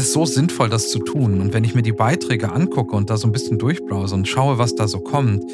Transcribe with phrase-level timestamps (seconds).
[0.00, 1.40] ist so sinnvoll, das zu tun.
[1.40, 4.58] Und wenn ich mir die Beiträge angucke und da so ein bisschen durchbrowse und schaue,
[4.58, 5.44] was da so kommt,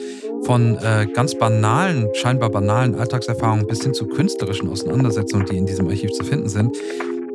[0.45, 5.89] von äh, ganz banalen, scheinbar banalen Alltagserfahrungen bis hin zu künstlerischen Auseinandersetzungen, die in diesem
[5.89, 6.77] Archiv zu finden sind,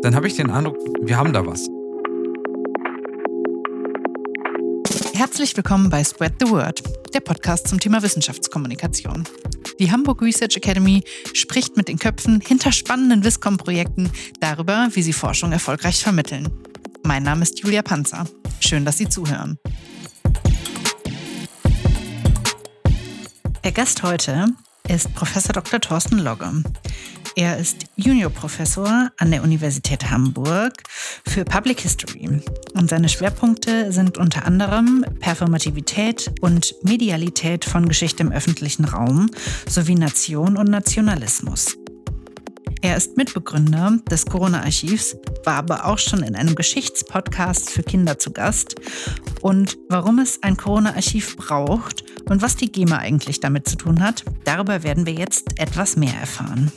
[0.02, 1.68] dann habe ich den Eindruck, wir haben da was.
[5.14, 6.82] Herzlich willkommen bei Spread the Word,
[7.14, 9.26] der Podcast zum Thema Wissenschaftskommunikation.
[9.80, 14.10] Die Hamburg Research Academy spricht mit den Köpfen hinter spannenden Wiscom-Projekten
[14.40, 16.50] darüber, wie sie Forschung erfolgreich vermitteln.
[17.04, 18.26] Mein Name ist Julia Panzer.
[18.60, 19.58] Schön, dass Sie zuhören.
[23.64, 24.48] Der Gast heute
[24.88, 25.80] ist Professor Dr.
[25.80, 26.64] Thorsten Logge.
[27.36, 30.74] Er ist Juniorprofessor an der Universität Hamburg
[31.26, 32.42] für Public History
[32.74, 39.30] und seine Schwerpunkte sind unter anderem Performativität und Medialität von Geschichte im öffentlichen Raum
[39.68, 41.78] sowie Nation und Nationalismus.
[42.84, 45.16] Er ist Mitbegründer des Corona-Archivs,
[45.46, 48.76] war aber auch schon in einem Geschichtspodcast für Kinder zu Gast.
[49.42, 54.26] Und warum es ein Corona-Archiv braucht und was die GEMA eigentlich damit zu tun hat,
[54.46, 56.72] darüber werden wir jetzt etwas mehr erfahren.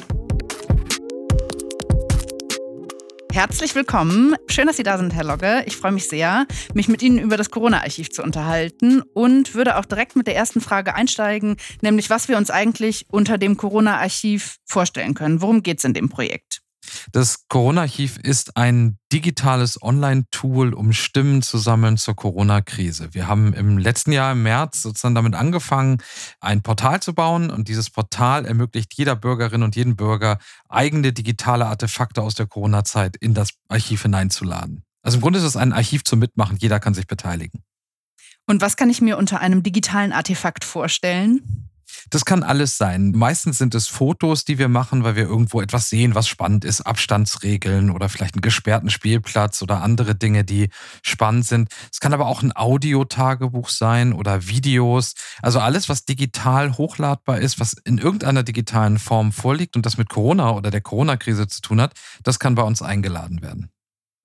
[3.35, 4.37] Herzlich willkommen.
[4.47, 5.65] Schön, dass Sie da sind, Herr Logge.
[5.67, 9.85] Ich freue mich sehr, mich mit Ihnen über das Corona-Archiv zu unterhalten und würde auch
[9.85, 15.15] direkt mit der ersten Frage einsteigen, nämlich was wir uns eigentlich unter dem Corona-Archiv vorstellen
[15.15, 15.43] können.
[15.43, 16.64] Worum geht es in dem Projekt?
[17.13, 23.15] Das Corona-Archiv ist ein digitales Online-Tool, um Stimmen zu sammeln zur Corona-Krise.
[23.15, 25.99] Wir haben im letzten Jahr im März sozusagen damit angefangen,
[26.41, 31.67] ein Portal zu bauen und dieses Portal ermöglicht jeder Bürgerin und jedem Bürger eigene digitale
[31.67, 34.83] Artefakte aus der Corona-Zeit in das Archiv hineinzuladen.
[35.03, 37.63] Also im Grunde ist es ein Archiv zum Mitmachen, jeder kann sich beteiligen.
[38.47, 41.71] Und was kann ich mir unter einem digitalen Artefakt vorstellen?
[42.11, 43.13] Das kann alles sein.
[43.13, 46.83] Meistens sind es Fotos, die wir machen, weil wir irgendwo etwas sehen, was spannend ist.
[46.83, 50.69] Abstandsregeln oder vielleicht einen gesperrten Spielplatz oder andere Dinge, die
[51.03, 51.69] spannend sind.
[51.93, 55.15] Es kann aber auch ein Audiotagebuch sein oder Videos.
[55.43, 60.09] Also alles, was digital hochladbar ist, was in irgendeiner digitalen Form vorliegt und das mit
[60.09, 61.93] Corona oder der Corona-Krise zu tun hat,
[62.23, 63.74] das kann bei uns eingeladen werden.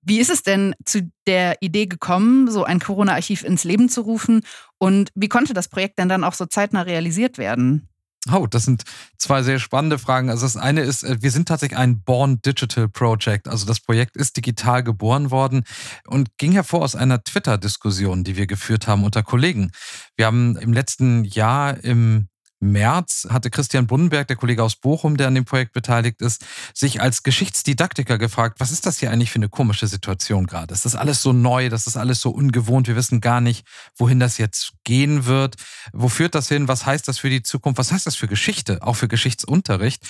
[0.02, 4.42] Wie ist es denn zu der Idee gekommen, so ein Corona-Archiv ins Leben zu rufen?
[4.78, 7.88] Und wie konnte das Projekt denn dann auch so zeitnah realisiert werden?
[8.30, 8.84] Oh, das sind
[9.16, 10.28] zwei sehr spannende Fragen.
[10.28, 13.48] Also das eine ist, äh, wir sind tatsächlich ein Born Digital Project.
[13.48, 15.64] Also das Projekt ist digital geboren worden
[16.06, 19.72] und ging hervor aus einer Twitter-Diskussion, die wir geführt haben unter Kollegen.
[20.16, 22.28] Wir haben im letzten Jahr im
[22.60, 26.44] März hatte Christian Bunnenberg, der Kollege aus Bochum, der an dem Projekt beteiligt ist,
[26.74, 30.72] sich als Geschichtsdidaktiker gefragt, was ist das hier eigentlich für eine komische Situation gerade?
[30.72, 31.70] Ist das alles so neu?
[31.70, 32.86] Das ist alles so ungewohnt?
[32.86, 33.66] Wir wissen gar nicht,
[33.96, 35.56] wohin das jetzt gehen wird.
[35.92, 36.68] Wo führt das hin?
[36.68, 37.78] Was heißt das für die Zukunft?
[37.78, 38.82] Was heißt das für Geschichte?
[38.82, 40.06] Auch für Geschichtsunterricht?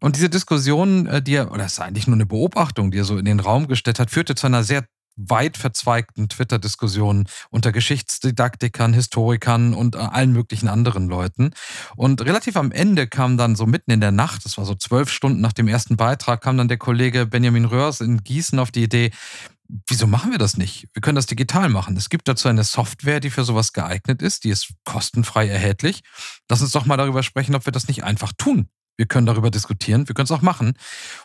[0.00, 3.04] Und diese Diskussion, äh, die er, oder es ist eigentlich nur eine Beobachtung, die er
[3.04, 4.86] so in den Raum gestellt hat, führte zu einer sehr
[5.28, 11.50] weit verzweigten Twitter-Diskussionen unter Geschichtsdidaktikern, Historikern und äh, allen möglichen anderen Leuten.
[11.96, 15.10] Und relativ am Ende kam dann so mitten in der Nacht, das war so zwölf
[15.10, 18.84] Stunden nach dem ersten Beitrag, kam dann der Kollege Benjamin Röhrs in Gießen auf die
[18.84, 19.10] Idee,
[19.86, 20.88] wieso machen wir das nicht?
[20.94, 21.96] Wir können das digital machen.
[21.96, 26.02] Es gibt dazu eine Software, die für sowas geeignet ist, die ist kostenfrei erhältlich.
[26.48, 28.68] Lass uns doch mal darüber sprechen, ob wir das nicht einfach tun.
[29.00, 30.74] Wir können darüber diskutieren, wir können es auch machen.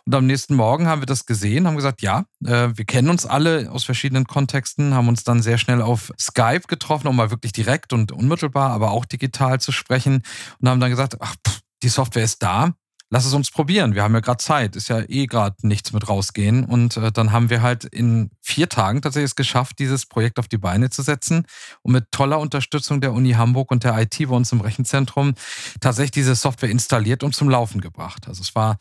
[0.05, 3.25] Und am nächsten Morgen haben wir das gesehen, haben gesagt, ja, äh, wir kennen uns
[3.25, 7.51] alle aus verschiedenen Kontexten, haben uns dann sehr schnell auf Skype getroffen, um mal wirklich
[7.51, 10.21] direkt und unmittelbar, aber auch digital zu sprechen
[10.61, 12.71] und haben dann gesagt, ach, pff, die Software ist da,
[13.15, 13.95] lass es uns probieren.
[13.95, 16.65] Wir haben ja gerade Zeit, ist ja eh gerade nichts mit rausgehen.
[16.65, 20.49] Und äh, dann haben wir halt in vier Tagen tatsächlich es geschafft, dieses Projekt auf
[20.49, 21.45] die Beine zu setzen
[21.81, 25.33] und mit toller Unterstützung der Uni Hamburg und der IT bei uns im Rechenzentrum
[25.79, 28.27] tatsächlich diese Software installiert und zum Laufen gebracht.
[28.27, 28.75] Also es war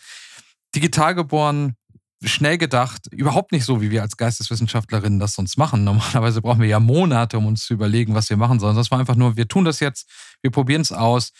[0.74, 1.76] digital geboren,
[2.24, 5.84] schnell gedacht, überhaupt nicht so, wie wir als Geisteswissenschaftlerinnen das sonst machen.
[5.84, 8.74] Normalerweise brauchen wir ja Monate, um uns zu überlegen, was wir machen sollen.
[8.74, 10.10] Das war einfach nur, wir tun das jetzt,
[10.42, 11.30] wir probieren es aus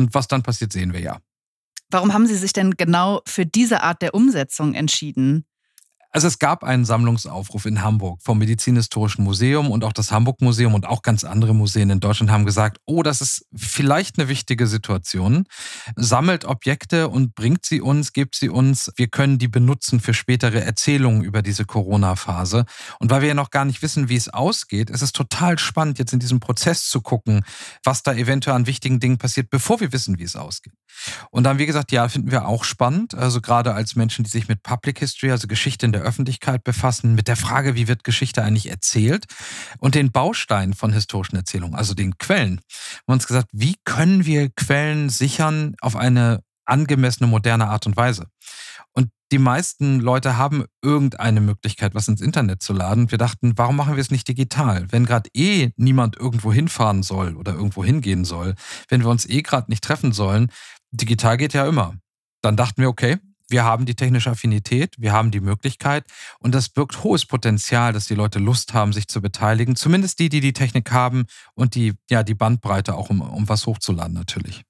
[0.00, 1.20] und was dann passiert, sehen wir ja.
[1.90, 5.44] Warum haben Sie sich denn genau für diese Art der Umsetzung entschieden?
[6.12, 10.74] Also es gab einen Sammlungsaufruf in Hamburg vom Medizinhistorischen Museum und auch das Hamburg Museum
[10.74, 14.66] und auch ganz andere Museen in Deutschland haben gesagt, oh, das ist vielleicht eine wichtige
[14.66, 15.44] Situation.
[15.94, 18.90] Sammelt Objekte und bringt sie uns, gebt sie uns.
[18.96, 22.64] Wir können die benutzen für spätere Erzählungen über diese Corona-Phase.
[22.98, 26.00] Und weil wir ja noch gar nicht wissen, wie es ausgeht, ist es total spannend,
[26.00, 27.44] jetzt in diesem Prozess zu gucken,
[27.84, 30.74] was da eventuell an wichtigen Dingen passiert, bevor wir wissen, wie es ausgeht.
[31.30, 33.14] Und dann, wie gesagt, ja, finden wir auch spannend.
[33.14, 37.14] Also gerade als Menschen, die sich mit Public History, also Geschichte in der Öffentlichkeit befassen,
[37.14, 39.26] mit der Frage, wie wird Geschichte eigentlich erzählt
[39.78, 42.60] und den Bausteinen von historischen Erzählungen, also den Quellen.
[42.60, 47.96] Wir haben uns gesagt, wie können wir Quellen sichern auf eine angemessene, moderne Art und
[47.96, 48.26] Weise?
[48.92, 53.12] Und Die meisten Leute haben irgendeine Möglichkeit, was ins Internet zu laden.
[53.12, 54.86] Wir dachten, warum machen wir es nicht digital?
[54.90, 58.56] Wenn gerade eh niemand irgendwo hinfahren soll oder irgendwo hingehen soll,
[58.88, 60.50] wenn wir uns eh gerade nicht treffen sollen,
[60.90, 61.94] digital geht ja immer.
[62.42, 63.18] Dann dachten wir, okay,
[63.50, 66.04] wir haben die technische Affinität, wir haben die Möglichkeit
[66.38, 69.76] und das birgt hohes Potenzial, dass die Leute Lust haben, sich zu beteiligen.
[69.76, 71.24] Zumindest die, die die Technik haben
[71.54, 74.62] und die, ja, die Bandbreite auch, um, um was hochzuladen natürlich.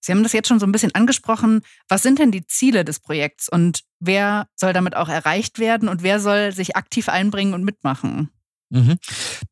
[0.00, 1.62] Sie haben das jetzt schon so ein bisschen angesprochen.
[1.88, 6.02] Was sind denn die Ziele des Projekts und wer soll damit auch erreicht werden und
[6.02, 8.30] wer soll sich aktiv einbringen und mitmachen?
[8.70, 8.98] Mhm.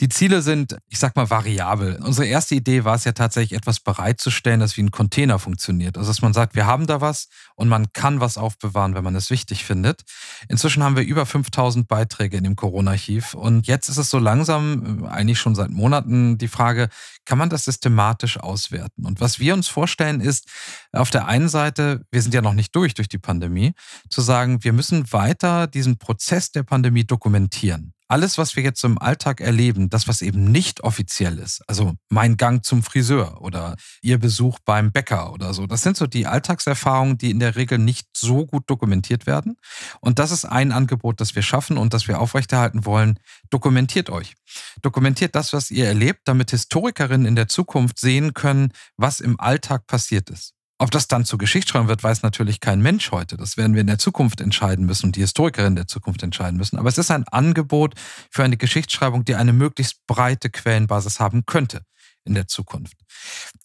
[0.01, 1.99] Die Ziele sind, ich sag mal, variabel.
[2.03, 5.97] Unsere erste Idee war es ja tatsächlich, etwas bereitzustellen, das wie ein Container funktioniert.
[5.97, 9.15] Also, dass man sagt, wir haben da was und man kann was aufbewahren, wenn man
[9.15, 10.03] es wichtig findet.
[10.49, 15.05] Inzwischen haben wir über 5000 Beiträge in dem Corona-Archiv und jetzt ist es so langsam,
[15.05, 16.89] äh, eigentlich schon seit Monaten, die Frage,
[17.25, 19.07] kann man das systematisch auswerten?
[19.07, 20.49] Und was wir uns vorstellen ist,
[20.93, 23.73] auf der einen Seite, wir sind ja noch nicht durch durch die Pandemie,
[24.11, 28.99] zu sagen, wir müssen weiter diesen Prozess der Pandemie dokumentieren alles, was wir jetzt im
[28.99, 34.19] Alltag erleben, das, was eben nicht offiziell ist, also mein Gang zum Friseur oder Ihr
[34.19, 38.09] Besuch beim Bäcker oder so, das sind so die Alltagserfahrungen, die in der Regel nicht
[38.17, 39.57] so gut dokumentiert werden.
[40.01, 43.19] Und das ist ein Angebot, das wir schaffen und das wir aufrechterhalten wollen.
[43.51, 44.35] Dokumentiert euch.
[44.83, 49.87] Dokumentiert das, was ihr erlebt, damit Historikerinnen in der Zukunft sehen können, was im Alltag
[49.87, 50.56] passiert ist.
[50.79, 53.39] Ob das dann zu Geschichtsschreibung wird, weiß natürlich kein Mensch heute.
[53.39, 56.79] Das werden wir in der Zukunft entscheiden müssen und die Historikerinnen der Zukunft entscheiden müssen.
[56.79, 57.95] Aber es ist ein Angebot
[58.31, 61.83] für eine Geschichtsschreibung, die eine möglichst breite Quellenbasis haben könnte
[62.25, 62.95] in der Zukunft.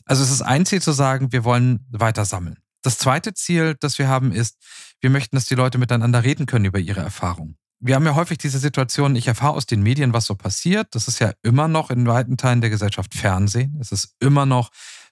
[0.06, 2.58] Also es ist ein Ziel zu sagen, wir wollen weiter sammeln.
[2.82, 4.58] Das zweite Ziel, das wir haben, ist,
[5.02, 7.58] wir möchten, dass die Leute miteinander reden können über ihre Erfahrungen.
[7.80, 10.88] Wir haben ja häufig diese Situation, ich erfahre aus den Medien, was so passiert.
[10.92, 13.78] Das ist ja immer noch in weiten Teilen der Gesellschaft Fernsehen.
[13.82, 14.70] Es ist immer noch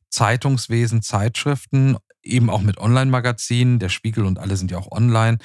[0.09, 5.38] Zeitungswesen, Zeitschriften, eben auch mit Online-Magazinen, der Spiegel und alle sind ja auch online.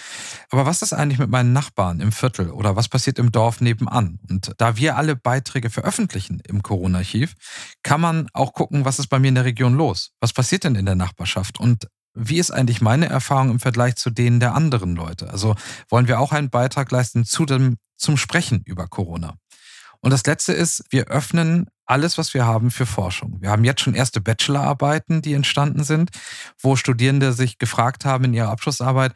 [0.51, 4.19] Aber was ist eigentlich mit meinen Nachbarn im Viertel oder was passiert im Dorf nebenan?
[4.29, 7.35] Und da wir alle Beiträge veröffentlichen im Corona-Archiv,
[7.83, 10.13] kann man auch gucken, was ist bei mir in der Region los?
[10.21, 11.61] Was passiert denn in der Nachbarschaft?
[11.61, 15.31] Und wie ist eigentlich meine Erfahrung im Vergleich zu denen der anderen Leute?
[15.31, 15.57] Also
[15.89, 19.35] wollen wir auch einen Beitrag leisten zu dem, zum Sprechen über Corona?
[20.05, 23.39] Und das Letzte ist, wir öffnen alles, was wir haben, für Forschung.
[23.41, 26.11] Wir haben jetzt schon erste Bachelorarbeiten, die entstanden sind,
[26.61, 29.15] wo Studierende sich gefragt haben in ihrer Abschlussarbeit,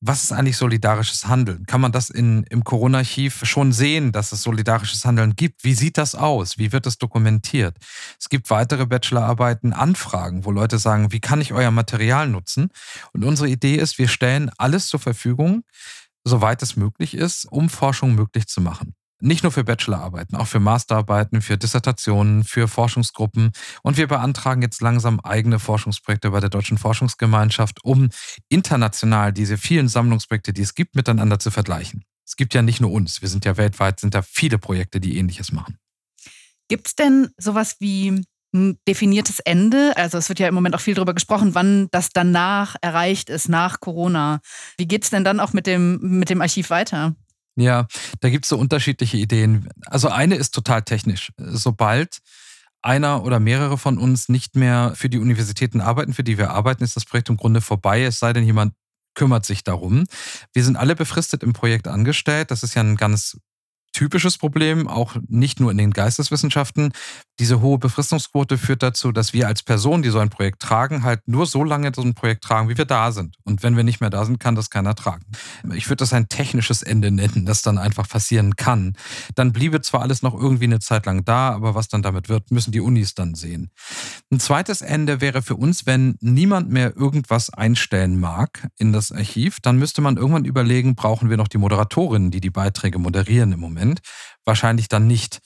[0.00, 1.66] was ist eigentlich solidarisches Handeln?
[1.66, 5.64] Kann man das in, im Corona-Archiv schon sehen, dass es solidarisches Handeln gibt?
[5.64, 6.58] Wie sieht das aus?
[6.58, 7.76] Wie wird es dokumentiert?
[8.16, 12.68] Es gibt weitere Bachelorarbeiten, Anfragen, wo Leute sagen, wie kann ich euer Material nutzen?
[13.12, 15.64] Und unsere Idee ist, wir stellen alles zur Verfügung,
[16.22, 18.94] soweit es möglich ist, um Forschung möglich zu machen.
[19.20, 23.52] Nicht nur für Bachelorarbeiten, auch für Masterarbeiten, für Dissertationen, für Forschungsgruppen.
[23.82, 28.08] Und wir beantragen jetzt langsam eigene Forschungsprojekte bei der Deutschen Forschungsgemeinschaft, um
[28.48, 32.04] international diese vielen Sammlungsprojekte, die es gibt, miteinander zu vergleichen.
[32.26, 35.18] Es gibt ja nicht nur uns, wir sind ja weltweit, sind da viele Projekte, die
[35.18, 35.78] ähnliches machen.
[36.68, 38.22] Gibt es denn sowas wie
[38.54, 39.92] ein definiertes Ende?
[39.96, 43.48] Also es wird ja im Moment auch viel darüber gesprochen, wann das danach erreicht ist,
[43.48, 44.40] nach Corona.
[44.76, 47.14] Wie geht es denn dann auch mit dem, mit dem Archiv weiter?
[47.56, 47.86] Ja,
[48.20, 49.68] da gibt es so unterschiedliche Ideen.
[49.86, 51.32] Also eine ist total technisch.
[51.36, 52.18] Sobald
[52.82, 56.84] einer oder mehrere von uns nicht mehr für die Universitäten arbeiten, für die wir arbeiten,
[56.84, 58.74] ist das Projekt im Grunde vorbei, es sei denn, jemand
[59.14, 60.06] kümmert sich darum.
[60.52, 62.50] Wir sind alle befristet im Projekt angestellt.
[62.50, 63.36] Das ist ja ein ganz
[63.92, 66.92] typisches Problem, auch nicht nur in den Geisteswissenschaften.
[67.38, 71.26] Diese hohe Befristungsquote führt dazu, dass wir als Person, die so ein Projekt tragen, halt
[71.26, 73.36] nur so lange so ein Projekt tragen, wie wir da sind.
[73.44, 75.24] Und wenn wir nicht mehr da sind, kann das keiner tragen.
[75.74, 78.94] Ich würde das ein technisches Ende nennen, das dann einfach passieren kann.
[79.34, 82.50] Dann bliebe zwar alles noch irgendwie eine Zeit lang da, aber was dann damit wird,
[82.50, 83.70] müssen die Unis dann sehen.
[84.30, 89.60] Ein zweites Ende wäre für uns, wenn niemand mehr irgendwas einstellen mag in das Archiv,
[89.60, 93.60] dann müsste man irgendwann überlegen, brauchen wir noch die Moderatorinnen, die die Beiträge moderieren im
[93.60, 93.79] Moment.
[93.80, 94.00] Moment.
[94.44, 95.40] Wahrscheinlich dann nicht.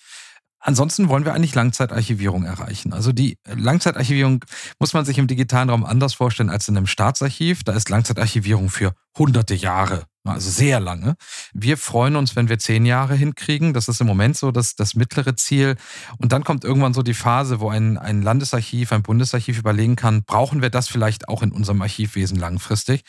[0.58, 2.94] Ansonsten wollen wir eigentlich Langzeitarchivierung erreichen.
[2.94, 4.44] Also die Langzeitarchivierung
[4.78, 7.64] muss man sich im digitalen Raum anders vorstellen als in einem Staatsarchiv.
[7.64, 11.16] Da ist Langzeitarchivierung für hunderte Jahre, also sehr lange.
[11.52, 13.74] Wir freuen uns, wenn wir zehn Jahre hinkriegen.
[13.74, 15.76] Das ist im Moment so das, das mittlere Ziel.
[16.16, 20.24] Und dann kommt irgendwann so die Phase, wo ein, ein Landesarchiv, ein Bundesarchiv überlegen kann,
[20.24, 23.02] brauchen wir das vielleicht auch in unserem Archivwesen langfristig?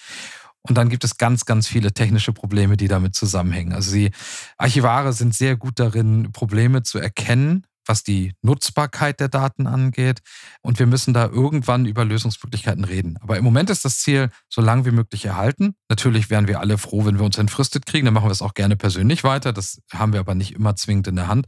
[0.68, 3.74] Und dann gibt es ganz, ganz viele technische Probleme, die damit zusammenhängen.
[3.74, 4.12] Also die
[4.58, 10.22] Archivare sind sehr gut darin, Probleme zu erkennen, was die Nutzbarkeit der Daten angeht.
[10.62, 13.18] Und wir müssen da irgendwann über Lösungsmöglichkeiten reden.
[13.22, 15.76] Aber im Moment ist das Ziel, so lange wie möglich erhalten.
[15.90, 18.06] Natürlich wären wir alle froh, wenn wir uns entfristet kriegen.
[18.06, 19.54] Dann machen wir es auch gerne persönlich weiter.
[19.54, 21.46] Das haben wir aber nicht immer zwingend in der Hand.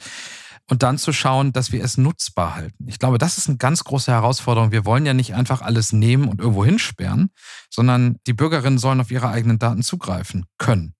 [0.69, 2.87] Und dann zu schauen, dass wir es nutzbar halten.
[2.87, 4.71] Ich glaube, das ist eine ganz große Herausforderung.
[4.71, 7.29] Wir wollen ja nicht einfach alles nehmen und irgendwo hinsperren,
[7.69, 10.93] sondern die Bürgerinnen sollen auf ihre eigenen Daten zugreifen können.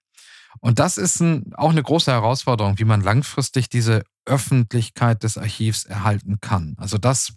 [0.59, 5.83] Und das ist ein, auch eine große Herausforderung, wie man langfristig diese Öffentlichkeit des Archivs
[5.86, 6.75] erhalten kann.
[6.77, 7.33] Also das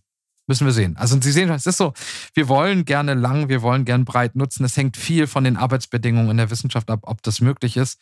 [0.47, 0.97] müssen wir sehen.
[0.97, 1.93] Also Sie sehen, es ist so,
[2.35, 4.65] wir wollen gerne lang, wir wollen gerne breit nutzen.
[4.65, 8.01] Es hängt viel von den Arbeitsbedingungen in der Wissenschaft ab, ob das möglich ist.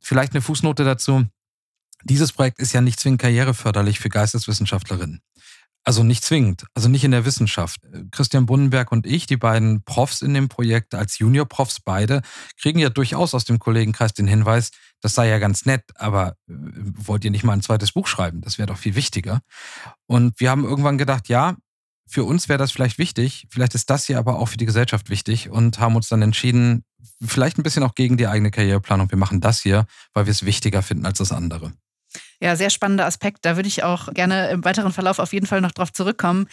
[0.00, 1.26] Vielleicht eine Fußnote dazu.
[2.04, 5.20] Dieses Projekt ist ja nicht zwingend karriereförderlich für Geisteswissenschaftlerinnen.
[5.84, 7.80] Also nicht zwingend, also nicht in der Wissenschaft.
[8.10, 12.22] Christian Bunnenberg und ich, die beiden Profs in dem Projekt als Junior-Profs beide,
[12.60, 16.54] kriegen ja durchaus aus dem Kollegenkreis den Hinweis, das sei ja ganz nett, aber äh,
[16.56, 18.40] wollt ihr nicht mal ein zweites Buch schreiben?
[18.40, 19.42] Das wäre doch viel wichtiger.
[20.06, 21.56] Und wir haben irgendwann gedacht, ja,
[22.08, 25.08] für uns wäre das vielleicht wichtig, vielleicht ist das hier aber auch für die Gesellschaft
[25.08, 26.84] wichtig und haben uns dann entschieden,
[27.24, 30.44] vielleicht ein bisschen auch gegen die eigene Karriereplanung, wir machen das hier, weil wir es
[30.44, 31.72] wichtiger finden als das andere.
[32.40, 33.38] Ja, sehr spannender Aspekt.
[33.42, 36.46] Da würde ich auch gerne im weiteren Verlauf auf jeden Fall noch drauf zurückkommen.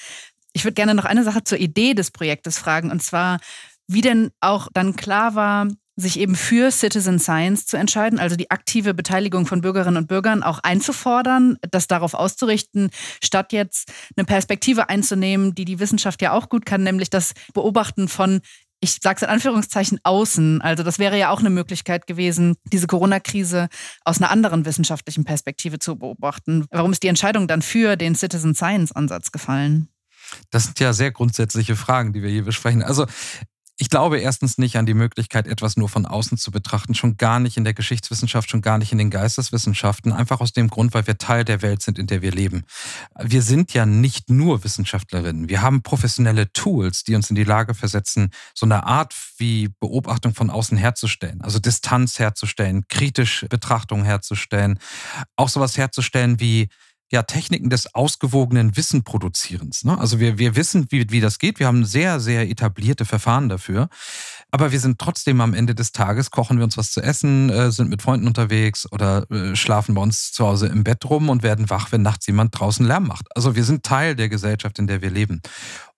[0.53, 3.39] Ich würde gerne noch eine Sache zur Idee des Projektes fragen, und zwar,
[3.87, 8.49] wie denn auch dann klar war, sich eben für Citizen Science zu entscheiden, also die
[8.49, 12.89] aktive Beteiligung von Bürgerinnen und Bürgern auch einzufordern, das darauf auszurichten,
[13.23, 18.07] statt jetzt eine Perspektive einzunehmen, die die Wissenschaft ja auch gut kann, nämlich das Beobachten
[18.07, 18.41] von
[18.83, 20.61] ich sage es in Anführungszeichen, außen.
[20.61, 23.69] Also das wäre ja auch eine Möglichkeit gewesen, diese Corona-Krise
[24.03, 26.65] aus einer anderen wissenschaftlichen Perspektive zu beobachten.
[26.69, 29.87] Warum ist die Entscheidung dann für den Citizen Science-Ansatz gefallen?
[30.51, 32.83] Das sind ja sehr grundsätzliche Fragen, die wir hier besprechen.
[32.83, 33.05] Also
[33.77, 37.39] ich glaube erstens nicht an die Möglichkeit, etwas nur von außen zu betrachten, schon gar
[37.39, 41.07] nicht in der Geschichtswissenschaft, schon gar nicht in den Geisteswissenschaften, einfach aus dem Grund, weil
[41.07, 42.63] wir Teil der Welt sind, in der wir leben.
[43.19, 47.73] Wir sind ja nicht nur Wissenschaftlerinnen, wir haben professionelle Tools, die uns in die Lage
[47.73, 54.77] versetzen, so eine Art wie Beobachtung von außen herzustellen, also Distanz herzustellen, kritisch Betrachtung herzustellen,
[55.35, 56.69] auch sowas herzustellen wie
[57.13, 59.83] ja, Techniken des ausgewogenen Wissenproduzierens.
[59.83, 59.95] Ne?
[59.99, 61.59] Also wir, wir wissen, wie, wie das geht.
[61.59, 63.87] Wir haben sehr, sehr etablierte Verfahren dafür.
[64.49, 67.71] Aber wir sind trotzdem am Ende des Tages, kochen wir uns was zu essen, äh,
[67.71, 71.43] sind mit Freunden unterwegs oder äh, schlafen bei uns zu Hause im Bett rum und
[71.43, 73.27] werden wach, wenn nachts jemand draußen Lärm macht.
[73.35, 75.43] Also wir sind Teil der Gesellschaft, in der wir leben.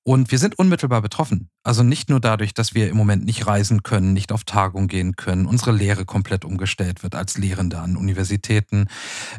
[0.07, 1.49] Und wir sind unmittelbar betroffen.
[1.63, 5.15] Also nicht nur dadurch, dass wir im Moment nicht reisen können, nicht auf Tagung gehen
[5.15, 8.85] können, unsere Lehre komplett umgestellt wird als Lehrende an Universitäten.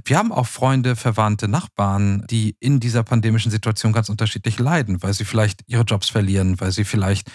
[0.05, 5.15] Wir haben auch Freunde, Verwandte, Nachbarn, die in dieser pandemischen Situation ganz unterschiedlich leiden, weil
[5.15, 7.31] sie vielleicht ihre Jobs verlieren, weil sie vielleicht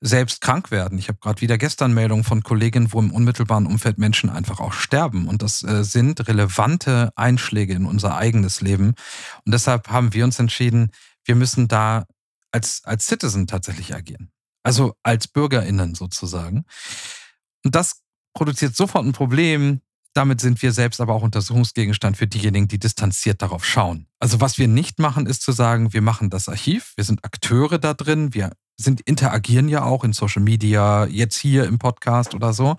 [0.00, 0.98] selbst krank werden.
[0.98, 4.72] Ich habe gerade wieder gestern Meldungen von Kolleginnen, wo im unmittelbaren Umfeld Menschen einfach auch
[4.72, 5.28] sterben.
[5.28, 8.94] Und das äh, sind relevante Einschläge in unser eigenes Leben.
[9.44, 10.90] Und deshalb haben wir uns entschieden,
[11.24, 12.06] wir müssen da
[12.52, 14.30] als, als Citizen tatsächlich agieren.
[14.62, 16.64] Also als BürgerInnen sozusagen.
[17.64, 18.02] Und das
[18.34, 19.80] produziert sofort ein Problem.
[20.14, 24.06] Damit sind wir selbst aber auch Untersuchungsgegenstand für diejenigen, die distanziert darauf schauen.
[24.20, 27.78] Also was wir nicht machen, ist zu sagen, wir machen das Archiv, wir sind Akteure
[27.78, 32.52] da drin, wir sind, interagieren ja auch in Social Media, jetzt hier im Podcast oder
[32.52, 32.76] so.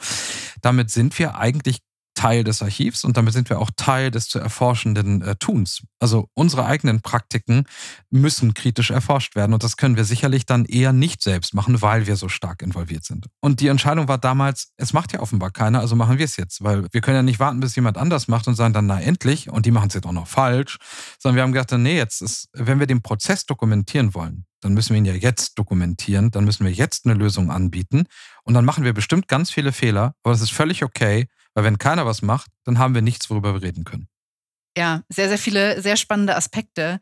[0.61, 1.79] Damit sind wir eigentlich
[2.23, 5.83] Teil des Archivs und damit sind wir auch Teil des zu erforschenden äh, Tuns.
[5.99, 7.65] Also unsere eigenen Praktiken
[8.11, 12.07] müssen kritisch erforscht werden und das können wir sicherlich dann eher nicht selbst machen, weil
[12.07, 13.25] wir so stark involviert sind.
[13.41, 16.63] Und die Entscheidung war damals, es macht ja offenbar keiner, also machen wir es jetzt,
[16.63, 19.49] weil wir können ja nicht warten, bis jemand anders macht und sagen dann, na endlich,
[19.49, 20.77] und die machen es jetzt auch noch falsch,
[21.19, 24.91] sondern wir haben gedacht, nee, jetzt ist, wenn wir den Prozess dokumentieren wollen, dann müssen
[24.93, 28.05] wir ihn ja jetzt dokumentieren, dann müssen wir jetzt eine Lösung anbieten
[28.43, 31.77] und dann machen wir bestimmt ganz viele Fehler, aber das ist völlig okay, weil wenn
[31.77, 34.07] keiner was macht, dann haben wir nichts, worüber wir reden können.
[34.75, 36.99] Ja, sehr, sehr viele, sehr spannende Aspekte.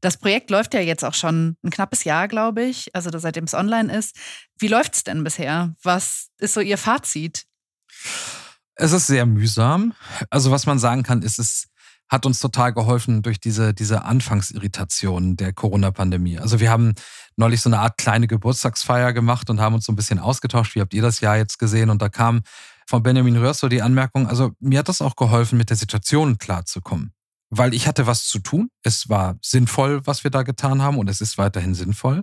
[0.00, 3.54] Das Projekt läuft ja jetzt auch schon ein knappes Jahr, glaube ich, also seitdem es
[3.54, 4.16] online ist.
[4.58, 5.74] Wie läuft es denn bisher?
[5.82, 7.44] Was ist so Ihr Fazit?
[8.74, 9.94] Es ist sehr mühsam.
[10.30, 11.68] Also was man sagen kann, ist, es
[12.08, 16.38] hat uns total geholfen durch diese, diese Anfangsirritation der Corona-Pandemie.
[16.38, 16.94] Also wir haben
[17.36, 20.74] neulich so eine Art kleine Geburtstagsfeier gemacht und haben uns so ein bisschen ausgetauscht.
[20.74, 21.88] Wie habt ihr das Jahr jetzt gesehen?
[21.88, 22.42] Und da kam
[22.86, 26.38] von Benjamin Röhrs so die Anmerkung, also mir hat das auch geholfen, mit der Situation
[26.38, 27.12] klarzukommen.
[27.54, 28.70] Weil ich hatte was zu tun.
[28.82, 32.22] Es war sinnvoll, was wir da getan haben und es ist weiterhin sinnvoll.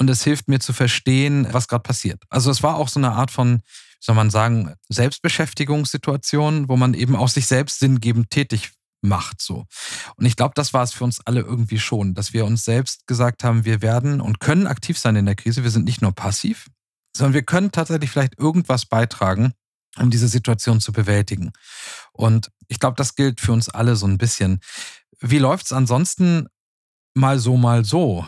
[0.00, 2.24] Und es hilft mir zu verstehen, was gerade passiert.
[2.28, 3.60] Also es war auch so eine Art von,
[4.00, 9.66] soll man sagen, Selbstbeschäftigungssituation, wo man eben auch sich selbst sinngebend tätig macht so.
[10.16, 13.06] Und ich glaube, das war es für uns alle irgendwie schon, dass wir uns selbst
[13.06, 15.62] gesagt haben, wir werden und können aktiv sein in der Krise.
[15.62, 16.68] Wir sind nicht nur passiv,
[17.16, 19.52] sondern wir können tatsächlich vielleicht irgendwas beitragen,
[20.00, 21.52] um diese Situation zu bewältigen.
[22.12, 24.60] Und ich glaube, das gilt für uns alle so ein bisschen.
[25.20, 26.46] Wie läuft es ansonsten
[27.14, 28.26] mal so, mal so?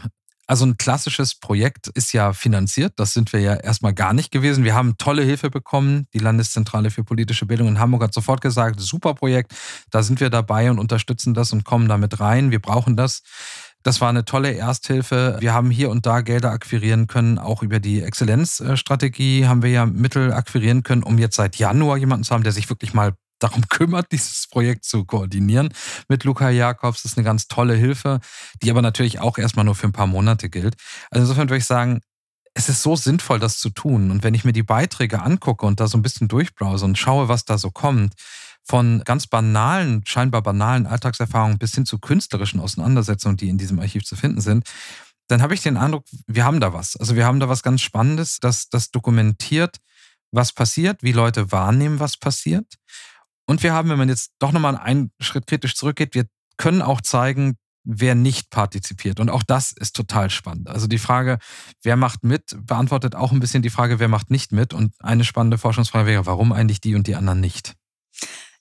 [0.50, 2.94] Also ein klassisches Projekt ist ja finanziert.
[2.96, 4.64] Das sind wir ja erstmal gar nicht gewesen.
[4.64, 6.08] Wir haben tolle Hilfe bekommen.
[6.12, 9.54] Die Landeszentrale für politische Bildung in Hamburg hat sofort gesagt, super Projekt.
[9.92, 12.50] Da sind wir dabei und unterstützen das und kommen damit rein.
[12.50, 13.22] Wir brauchen das.
[13.82, 15.36] Das war eine tolle Ersthilfe.
[15.40, 17.38] Wir haben hier und da Gelder akquirieren können.
[17.38, 22.24] Auch über die Exzellenzstrategie haben wir ja Mittel akquirieren können, um jetzt seit Januar jemanden
[22.24, 25.70] zu haben, der sich wirklich mal darum kümmert, dieses Projekt zu koordinieren
[26.08, 27.02] mit Luca Jakobs.
[27.02, 28.20] Das ist eine ganz tolle Hilfe,
[28.62, 30.76] die aber natürlich auch erstmal nur für ein paar Monate gilt.
[31.10, 32.00] Also insofern würde ich sagen,
[32.52, 34.10] es ist so sinnvoll, das zu tun.
[34.10, 37.28] Und wenn ich mir die Beiträge angucke und da so ein bisschen durchbrowse und schaue,
[37.28, 38.14] was da so kommt,
[38.64, 44.04] von ganz banalen, scheinbar banalen Alltagserfahrungen bis hin zu künstlerischen Auseinandersetzungen, die in diesem Archiv
[44.04, 44.64] zu finden sind,
[45.28, 46.96] dann habe ich den Eindruck, wir haben da was.
[46.96, 49.76] Also wir haben da was ganz Spannendes, das, das dokumentiert,
[50.32, 52.66] was passiert, wie Leute wahrnehmen, was passiert.
[53.46, 56.26] Und wir haben, wenn man jetzt doch nochmal einen Schritt kritisch zurückgeht, wir
[56.56, 59.20] können auch zeigen, wer nicht partizipiert.
[59.20, 60.68] Und auch das ist total spannend.
[60.68, 61.38] Also die Frage,
[61.82, 64.74] wer macht mit, beantwortet auch ein bisschen die Frage, wer macht nicht mit.
[64.74, 67.74] Und eine spannende Forschungsfrage wäre, warum eigentlich die und die anderen nicht?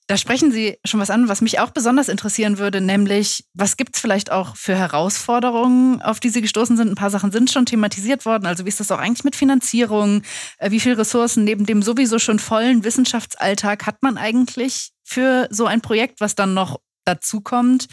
[0.10, 3.94] Da sprechen Sie schon was an, was mich auch besonders interessieren würde, nämlich, was gibt
[3.94, 6.90] es vielleicht auch für Herausforderungen, auf die Sie gestoßen sind?
[6.90, 8.48] Ein paar Sachen sind schon thematisiert worden.
[8.48, 10.24] Also wie ist das auch eigentlich mit Finanzierung?
[10.58, 15.68] Äh, wie viele Ressourcen neben dem sowieso schon vollen Wissenschaftsalltag hat man eigentlich für so
[15.68, 17.86] ein Projekt, was dann noch dazukommt?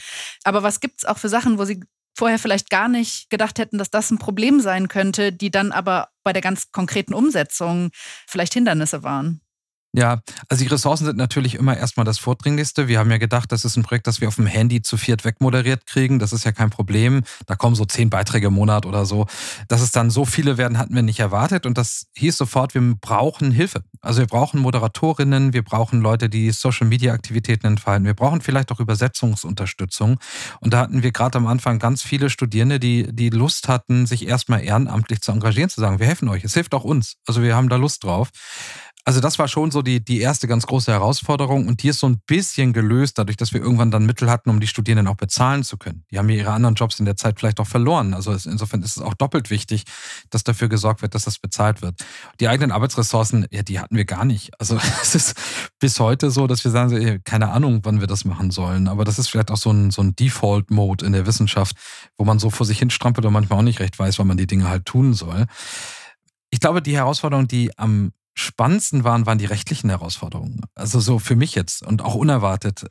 [0.42, 1.84] Aber was gibt es auch für Sachen, wo Sie
[2.16, 6.08] vorher vielleicht gar nicht gedacht hätten, dass das ein Problem sein könnte, die dann aber
[6.24, 7.90] bei der ganz konkreten Umsetzung
[8.26, 9.42] vielleicht Hindernisse waren?
[9.96, 12.86] Ja, also die Ressourcen sind natürlich immer erstmal das Vordringlichste.
[12.86, 15.24] Wir haben ja gedacht, das ist ein Projekt, das wir auf dem Handy zu viert
[15.24, 16.18] wegmoderiert kriegen.
[16.18, 17.22] Das ist ja kein Problem.
[17.46, 19.26] Da kommen so zehn Beiträge im Monat oder so.
[19.68, 21.64] Dass es dann so viele werden, hatten wir nicht erwartet.
[21.64, 23.84] Und das hieß sofort, wir brauchen Hilfe.
[24.02, 28.04] Also wir brauchen Moderatorinnen, wir brauchen Leute, die Social-Media-Aktivitäten entfalten.
[28.04, 30.18] Wir brauchen vielleicht auch Übersetzungsunterstützung.
[30.60, 34.28] Und da hatten wir gerade am Anfang ganz viele Studierende, die, die Lust hatten, sich
[34.28, 36.44] erstmal ehrenamtlich zu engagieren, zu sagen, wir helfen euch.
[36.44, 37.16] Es hilft auch uns.
[37.26, 38.28] Also wir haben da Lust drauf.
[39.08, 42.08] Also das war schon so die, die erste ganz große Herausforderung und die ist so
[42.08, 45.62] ein bisschen gelöst, dadurch, dass wir irgendwann dann Mittel hatten, um die Studierenden auch bezahlen
[45.62, 46.04] zu können.
[46.10, 48.14] Die haben ja ihre anderen Jobs in der Zeit vielleicht auch verloren.
[48.14, 49.84] Also insofern ist es auch doppelt wichtig,
[50.30, 52.04] dass dafür gesorgt wird, dass das bezahlt wird.
[52.40, 54.50] Die eigenen Arbeitsressourcen, ja, die hatten wir gar nicht.
[54.58, 55.38] Also es ist
[55.78, 58.88] bis heute so, dass wir sagen, keine Ahnung, wann wir das machen sollen.
[58.88, 61.76] Aber das ist vielleicht auch so ein, so ein Default-Mode in der Wissenschaft,
[62.18, 64.36] wo man so vor sich hin strampelt und manchmal auch nicht recht weiß, wann man
[64.36, 65.46] die Dinge halt tun soll.
[66.50, 70.60] Ich glaube, die Herausforderung, die am spannendsten waren, waren die rechtlichen Herausforderungen.
[70.74, 72.86] Also so für mich jetzt und auch unerwartet.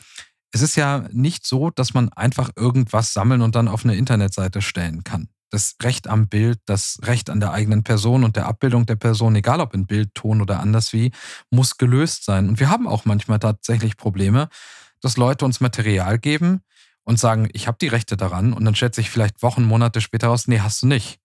[0.51, 4.61] Es ist ja nicht so, dass man einfach irgendwas sammeln und dann auf eine Internetseite
[4.61, 5.29] stellen kann.
[5.51, 9.35] Das Recht am Bild, das Recht an der eigenen Person und der Abbildung der Person,
[9.35, 11.11] egal ob in Bild, Ton oder anders wie,
[11.51, 12.49] muss gelöst sein.
[12.49, 14.49] Und wir haben auch manchmal tatsächlich Probleme,
[15.01, 16.61] dass Leute uns Material geben
[17.03, 20.27] und sagen, ich habe die Rechte daran und dann stellt sich vielleicht Wochen, Monate später
[20.27, 21.19] raus, nee, hast du nicht.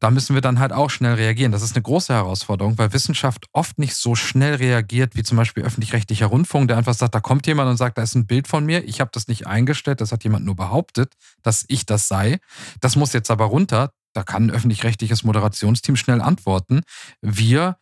[0.00, 1.52] Da müssen wir dann halt auch schnell reagieren.
[1.52, 5.64] Das ist eine große Herausforderung, weil Wissenschaft oft nicht so schnell reagiert wie zum Beispiel
[5.64, 8.64] öffentlich-rechtlicher Rundfunk, der einfach sagt, da kommt jemand und sagt, da ist ein Bild von
[8.64, 12.38] mir, ich habe das nicht eingestellt, das hat jemand nur behauptet, dass ich das sei.
[12.80, 13.92] Das muss jetzt aber runter.
[14.14, 16.82] Da kann ein öffentlich-rechtliches Moderationsteam schnell antworten.
[17.22, 17.76] Wir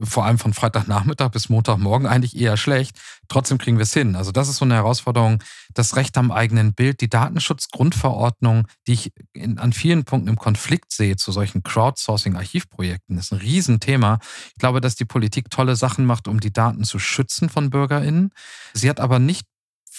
[0.00, 2.96] vor allem von Freitagnachmittag bis Montagmorgen eigentlich eher schlecht.
[3.28, 4.16] Trotzdem kriegen wir es hin.
[4.16, 5.42] Also das ist so eine Herausforderung.
[5.72, 10.92] Das Recht am eigenen Bild, die Datenschutzgrundverordnung, die ich in, an vielen Punkten im Konflikt
[10.92, 14.18] sehe zu solchen Crowdsourcing-Archivprojekten, ist ein Riesenthema.
[14.48, 18.30] Ich glaube, dass die Politik tolle Sachen macht, um die Daten zu schützen von BürgerInnen.
[18.72, 19.46] Sie hat aber nicht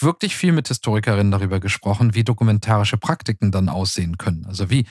[0.01, 4.45] wirklich viel mit Historikerinnen darüber gesprochen, wie dokumentarische Praktiken dann aussehen können.
[4.45, 4.86] Also wie,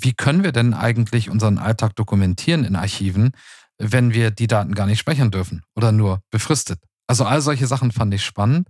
[0.00, 3.32] wie können wir denn eigentlich unseren Alltag dokumentieren in Archiven,
[3.78, 6.80] wenn wir die Daten gar nicht speichern dürfen oder nur befristet.
[7.06, 8.68] Also all solche Sachen fand ich spannend.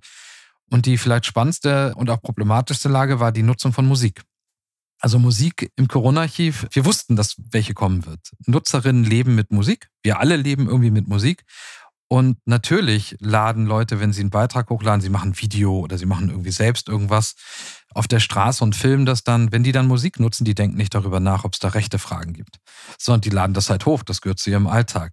[0.68, 4.22] Und die vielleicht spannendste und auch problematischste Lage war die Nutzung von Musik.
[4.98, 8.32] Also Musik im Corona-Archiv, wir wussten, dass welche kommen wird.
[8.46, 9.88] Nutzerinnen leben mit Musik.
[10.02, 11.44] Wir alle leben irgendwie mit Musik.
[12.08, 16.30] Und natürlich laden Leute, wenn sie einen Beitrag hochladen, sie machen Video oder sie machen
[16.30, 17.34] irgendwie selbst irgendwas
[17.94, 19.50] auf der Straße und filmen das dann.
[19.50, 22.32] Wenn die dann Musik nutzen, die denken nicht darüber nach, ob es da rechte Fragen
[22.32, 22.58] gibt,
[22.98, 24.04] sondern die laden das halt hoch.
[24.04, 25.12] Das gehört zu ihrem Alltag.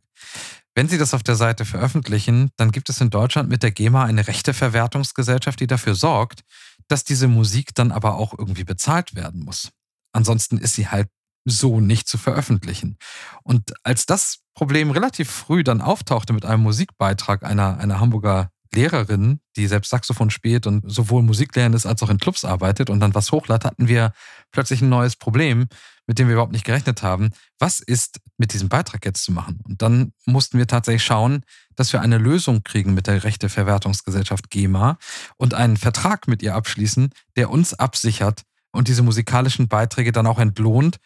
[0.76, 4.06] Wenn sie das auf der Seite veröffentlichen, dann gibt es in Deutschland mit der GEMA
[4.06, 6.42] eine Rechteverwertungsgesellschaft, die dafür sorgt,
[6.88, 9.70] dass diese Musik dann aber auch irgendwie bezahlt werden muss.
[10.14, 11.10] Ansonsten ist sie halt
[11.46, 12.98] so nicht zu veröffentlichen.
[13.44, 19.40] Und als das Problem relativ früh dann auftauchte mit einem Musikbeitrag einer, einer Hamburger Lehrerin,
[19.56, 23.14] die selbst Saxophon spielt und sowohl Musiklehrerin ist als auch in Clubs arbeitet und dann
[23.14, 24.14] was hochlädt, hatten wir
[24.52, 25.68] plötzlich ein neues Problem,
[26.08, 27.30] mit dem wir überhaupt nicht gerechnet haben.
[27.60, 29.60] Was ist mit diesem Beitrag jetzt zu machen?
[29.64, 31.44] Und dann mussten wir tatsächlich schauen,
[31.76, 34.98] dass wir eine Lösung kriegen mit der Rechteverwertungsgesellschaft GEMA
[35.38, 40.40] und einen Vertrag mit ihr abschließen, der uns absichert und diese musikalischen Beiträge dann auch
[40.40, 40.98] entlohnt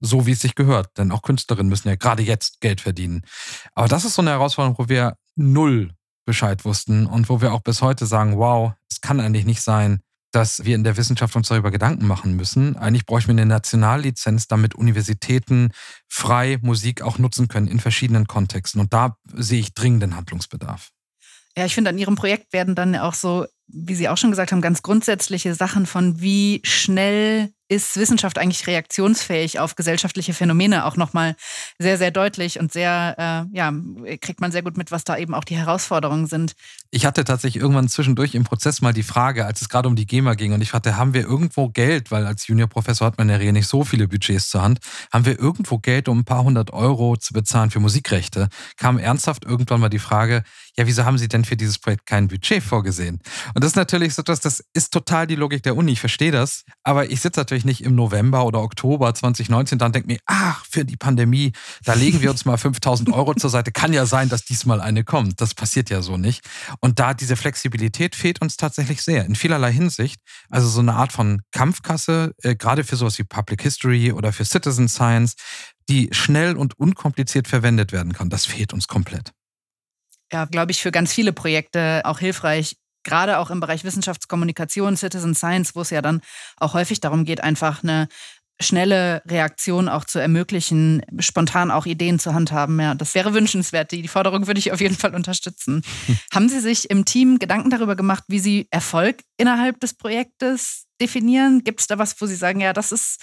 [0.00, 0.96] so wie es sich gehört.
[0.98, 3.22] Denn auch Künstlerinnen müssen ja gerade jetzt Geld verdienen.
[3.74, 5.92] Aber das ist so eine Herausforderung, wo wir null
[6.26, 10.00] Bescheid wussten und wo wir auch bis heute sagen, wow, es kann eigentlich nicht sein,
[10.32, 12.76] dass wir in der Wissenschaft uns darüber Gedanken machen müssen.
[12.76, 15.72] Eigentlich bräuchten wir eine Nationallizenz, damit Universitäten
[16.08, 18.80] frei Musik auch nutzen können in verschiedenen Kontexten.
[18.80, 20.90] Und da sehe ich dringenden Handlungsbedarf.
[21.56, 24.52] Ja, ich finde, an Ihrem Projekt werden dann auch so, wie Sie auch schon gesagt
[24.52, 30.96] haben, ganz grundsätzliche Sachen von wie schnell ist Wissenschaft eigentlich reaktionsfähig auf gesellschaftliche Phänomene auch
[30.96, 31.36] nochmal
[31.78, 33.72] sehr, sehr deutlich und sehr, äh, ja,
[34.20, 36.54] kriegt man sehr gut mit, was da eben auch die Herausforderungen sind.
[36.90, 40.04] Ich hatte tatsächlich irgendwann zwischendurch im Prozess mal die Frage, als es gerade um die
[40.04, 43.34] GEMA ging und ich fragte, haben wir irgendwo Geld, weil als Juniorprofessor hat man in
[43.34, 44.80] der Regel nicht so viele Budgets zur Hand,
[45.12, 48.48] haben wir irgendwo Geld, um ein paar hundert Euro zu bezahlen für Musikrechte?
[48.78, 50.42] Kam ernsthaft irgendwann mal die Frage,
[50.76, 53.20] ja, wieso haben Sie denn für dieses Projekt kein Budget vorgesehen?
[53.54, 56.32] Und das ist natürlich so etwas, das ist total die Logik der Uni, ich verstehe
[56.32, 60.64] das, aber ich sitze natürlich nicht im November oder Oktober 2019 dann denke mir, ach,
[60.68, 61.52] für die Pandemie,
[61.84, 63.72] da legen wir uns mal 5000 Euro zur Seite.
[63.72, 65.40] Kann ja sein, dass diesmal eine kommt.
[65.40, 66.44] Das passiert ja so nicht.
[66.80, 70.20] Und da diese Flexibilität fehlt uns tatsächlich sehr, in vielerlei Hinsicht.
[70.48, 74.44] Also so eine Art von Kampfkasse, äh, gerade für sowas wie Public History oder für
[74.44, 75.34] Citizen Science,
[75.88, 78.30] die schnell und unkompliziert verwendet werden kann.
[78.30, 79.32] Das fehlt uns komplett
[80.32, 85.34] ja, glaube ich, für ganz viele Projekte auch hilfreich, gerade auch im Bereich Wissenschaftskommunikation, Citizen
[85.34, 86.20] Science, wo es ja dann
[86.56, 88.08] auch häufig darum geht, einfach eine
[88.60, 92.78] schnelle Reaktion auch zu ermöglichen, spontan auch Ideen zur Hand haben.
[92.78, 93.90] Ja, das wäre wünschenswert.
[93.90, 95.82] Die, Forderung würde ich auf jeden Fall unterstützen.
[96.32, 101.64] Haben Sie sich im Team Gedanken darüber gemacht, wie Sie Erfolg innerhalb des Projektes definieren?
[101.64, 103.22] Gibt es da was, wo Sie sagen, ja, das ist,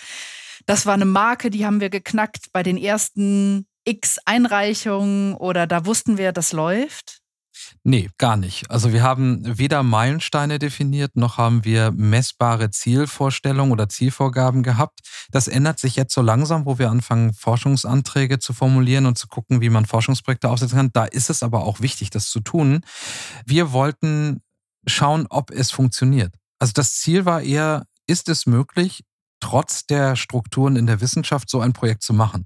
[0.66, 5.86] das war eine Marke, die haben wir geknackt bei den ersten X Einreichungen oder da
[5.86, 7.22] wussten wir, das läuft?
[7.84, 8.70] Nee, gar nicht.
[8.70, 15.00] Also wir haben weder Meilensteine definiert, noch haben wir messbare Zielvorstellungen oder Zielvorgaben gehabt.
[15.32, 19.62] Das ändert sich jetzt so langsam, wo wir anfangen, Forschungsanträge zu formulieren und zu gucken,
[19.62, 20.90] wie man Forschungsprojekte aufsetzen kann.
[20.94, 22.82] Da ist es aber auch wichtig, das zu tun.
[23.46, 24.42] Wir wollten
[24.86, 26.34] schauen, ob es funktioniert.
[26.60, 29.04] Also das Ziel war eher, ist es möglich,
[29.40, 32.46] trotz der Strukturen in der Wissenschaft so ein Projekt zu machen?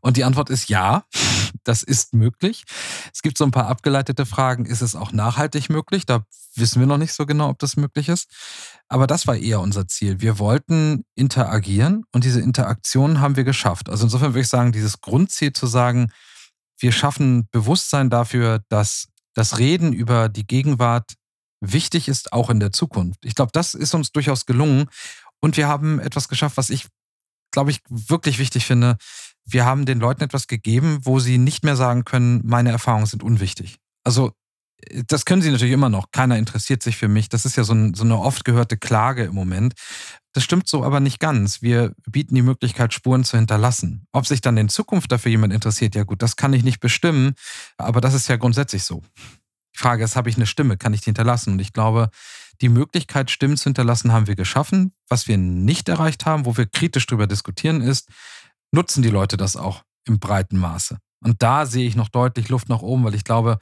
[0.00, 1.04] Und die Antwort ist ja,
[1.64, 2.64] das ist möglich.
[3.12, 4.66] Es gibt so ein paar abgeleitete Fragen.
[4.66, 6.06] Ist es auch nachhaltig möglich?
[6.06, 8.28] Da wissen wir noch nicht so genau, ob das möglich ist.
[8.88, 10.20] Aber das war eher unser Ziel.
[10.20, 13.88] Wir wollten interagieren und diese Interaktion haben wir geschafft.
[13.88, 16.12] Also insofern würde ich sagen, dieses Grundziel zu sagen,
[16.78, 21.14] wir schaffen Bewusstsein dafür, dass das Reden über die Gegenwart
[21.60, 23.24] wichtig ist, auch in der Zukunft.
[23.24, 24.88] Ich glaube, das ist uns durchaus gelungen.
[25.46, 26.88] Und wir haben etwas geschafft, was ich,
[27.52, 28.96] glaube ich, wirklich wichtig finde.
[29.44, 33.22] Wir haben den Leuten etwas gegeben, wo sie nicht mehr sagen können, meine Erfahrungen sind
[33.22, 33.76] unwichtig.
[34.02, 34.32] Also
[34.88, 36.10] äh, das können sie natürlich immer noch.
[36.10, 37.28] Keiner interessiert sich für mich.
[37.28, 39.74] Das ist ja so, ein, so, eine oft gehörte Klage im Moment.
[40.32, 41.62] Das stimmt so aber nicht ganz.
[41.62, 44.08] Wir bieten die Möglichkeit, Spuren zu hinterlassen.
[44.10, 47.34] Ob sich dann in Zukunft dafür jemand interessiert, ja gut, das kann ich nicht bestimmen.
[47.78, 49.04] Aber das ist ja grundsätzlich so.
[49.76, 50.76] Die Frage ist, habe ich eine Stimme?
[50.76, 51.52] Kann ich die hinterlassen?
[51.52, 52.10] Und ich glaube,
[52.60, 54.92] die Möglichkeit, Stimmen zu hinterlassen, haben wir geschaffen.
[55.08, 58.08] Was wir nicht erreicht haben, wo wir kritisch darüber diskutieren, ist,
[58.72, 60.98] nutzen die Leute das auch im breiten Maße?
[61.24, 63.58] Und da sehe ich noch deutlich Luft nach oben, weil ich glaube,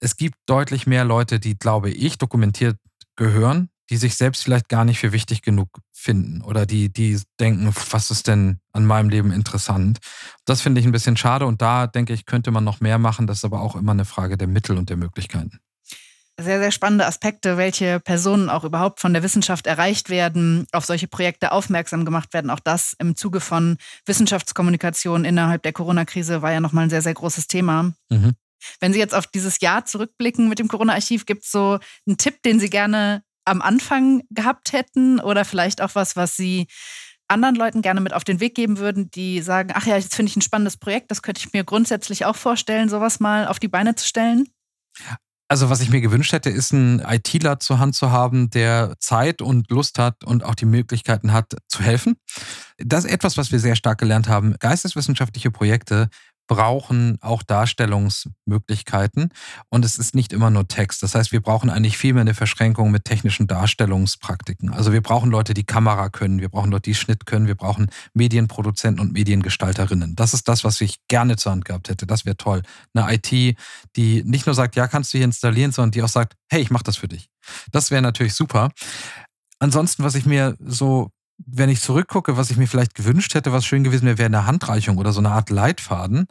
[0.00, 2.76] es gibt deutlich mehr Leute, die, glaube ich, dokumentiert
[3.16, 7.74] gehören, die sich selbst vielleicht gar nicht für wichtig genug finden oder die, die denken,
[7.90, 9.98] was ist denn an meinem Leben interessant.
[10.44, 13.26] Das finde ich ein bisschen schade und da denke ich, könnte man noch mehr machen.
[13.26, 15.58] Das ist aber auch immer eine Frage der Mittel und der Möglichkeiten
[16.40, 21.08] sehr, sehr spannende Aspekte, welche Personen auch überhaupt von der Wissenschaft erreicht werden, auf solche
[21.08, 22.50] Projekte aufmerksam gemacht werden.
[22.50, 27.14] Auch das im Zuge von Wissenschaftskommunikation innerhalb der Corona-Krise war ja nochmal ein sehr, sehr
[27.14, 27.92] großes Thema.
[28.08, 28.34] Mhm.
[28.80, 32.42] Wenn Sie jetzt auf dieses Jahr zurückblicken mit dem Corona-Archiv, gibt es so einen Tipp,
[32.42, 36.68] den Sie gerne am Anfang gehabt hätten oder vielleicht auch was, was Sie
[37.28, 40.30] anderen Leuten gerne mit auf den Weg geben würden, die sagen, ach ja, jetzt finde
[40.30, 43.68] ich ein spannendes Projekt, das könnte ich mir grundsätzlich auch vorstellen, sowas mal auf die
[43.68, 44.48] Beine zu stellen?
[45.50, 49.40] Also was ich mir gewünscht hätte, ist ein ITler zur Hand zu haben, der Zeit
[49.40, 52.16] und Lust hat und auch die Möglichkeiten hat zu helfen.
[52.76, 54.56] Das ist etwas, was wir sehr stark gelernt haben.
[54.58, 56.10] Geisteswissenschaftliche Projekte
[56.48, 59.28] brauchen auch Darstellungsmöglichkeiten
[59.68, 61.02] und es ist nicht immer nur Text.
[61.04, 64.72] Das heißt, wir brauchen eigentlich viel mehr eine Verschränkung mit technischen Darstellungspraktiken.
[64.72, 67.88] Also wir brauchen Leute, die Kamera können, wir brauchen Leute, die Schnitt können, wir brauchen
[68.14, 70.16] Medienproduzenten und Mediengestalterinnen.
[70.16, 72.06] Das ist das, was ich gerne zur Hand gehabt hätte.
[72.06, 72.62] Das wäre toll.
[72.94, 73.30] Eine IT,
[73.96, 76.70] die nicht nur sagt, ja, kannst du hier installieren, sondern die auch sagt, hey, ich
[76.70, 77.28] mache das für dich.
[77.70, 78.70] Das wäre natürlich super.
[79.60, 83.64] Ansonsten, was ich mir so wenn ich zurückgucke, was ich mir vielleicht gewünscht hätte, was
[83.64, 86.26] schön gewesen wäre, wäre eine Handreichung oder so eine Art Leitfaden.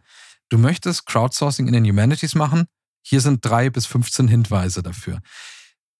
[0.49, 2.65] Du möchtest Crowdsourcing in den Humanities machen.
[3.01, 5.21] Hier sind drei bis 15 Hinweise dafür.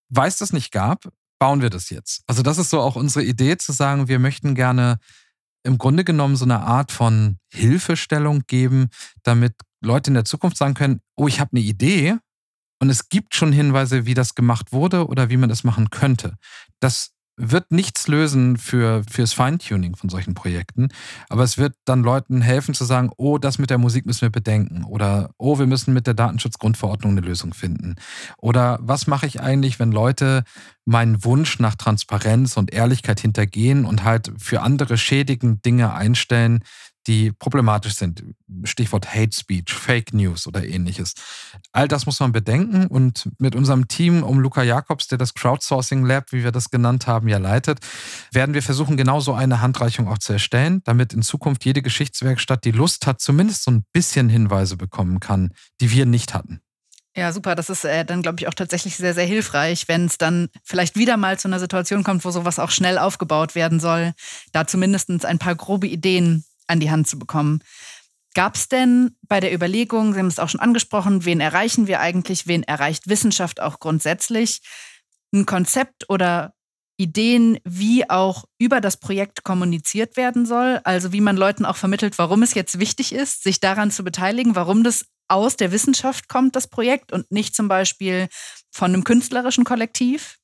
[0.10, 1.08] Weil es das nicht gab,
[1.40, 2.22] bauen wir das jetzt.
[2.28, 5.00] Also das ist so auch unsere Idee zu sagen, wir möchten gerne
[5.64, 8.90] im Grunde genommen so eine Art von Hilfestellung geben,
[9.24, 12.18] damit Leute in der Zukunft sagen können, oh, ich habe eine Idee
[12.80, 16.36] und es gibt schon Hinweise, wie das gemacht wurde oder wie man das machen könnte.
[16.80, 20.90] Das wird nichts lösen für, fürs Feintuning von solchen Projekten,
[21.30, 24.32] aber es wird dann Leuten helfen zu sagen, oh, das mit der Musik müssen wir
[24.32, 27.96] bedenken oder oh, wir müssen mit der Datenschutzgrundverordnung eine Lösung finden.
[28.38, 30.44] Oder was mache ich eigentlich, wenn Leute
[30.86, 36.64] meinen Wunsch nach Transparenz und Ehrlichkeit hintergehen und halt für andere schädigend Dinge einstellen,
[37.08, 38.24] die problematisch sind.
[38.64, 41.14] Stichwort Hate Speech, Fake News oder ähnliches.
[41.72, 46.06] All das muss man bedenken und mit unserem Team um Luca Jakobs, der das Crowdsourcing
[46.06, 47.80] Lab, wie wir das genannt haben, ja leitet,
[48.32, 52.66] werden wir versuchen, genau so eine Handreichung auch zu erstellen, damit in Zukunft jede Geschichtswerkstatt,
[52.66, 56.62] die Lust hat, zumindest so ein bisschen Hinweise bekommen kann, die wir nicht hatten.
[57.18, 57.56] Ja, super.
[57.56, 60.96] Das ist äh, dann, glaube ich, auch tatsächlich sehr, sehr hilfreich, wenn es dann vielleicht
[60.96, 64.14] wieder mal zu einer Situation kommt, wo sowas auch schnell aufgebaut werden soll,
[64.52, 67.64] da zumindest ein paar grobe Ideen an die Hand zu bekommen.
[68.34, 72.00] Gab es denn bei der Überlegung, Sie haben es auch schon angesprochen, wen erreichen wir
[72.00, 74.62] eigentlich, wen erreicht Wissenschaft auch grundsätzlich,
[75.34, 76.54] ein Konzept oder
[76.98, 80.82] Ideen, wie auch über das Projekt kommuniziert werden soll?
[80.84, 84.56] Also wie man Leuten auch vermittelt, warum es jetzt wichtig ist, sich daran zu beteiligen,
[84.56, 88.28] warum das aus der Wissenschaft kommt, das Projekt, und nicht zum Beispiel
[88.72, 90.38] von einem künstlerischen Kollektiv?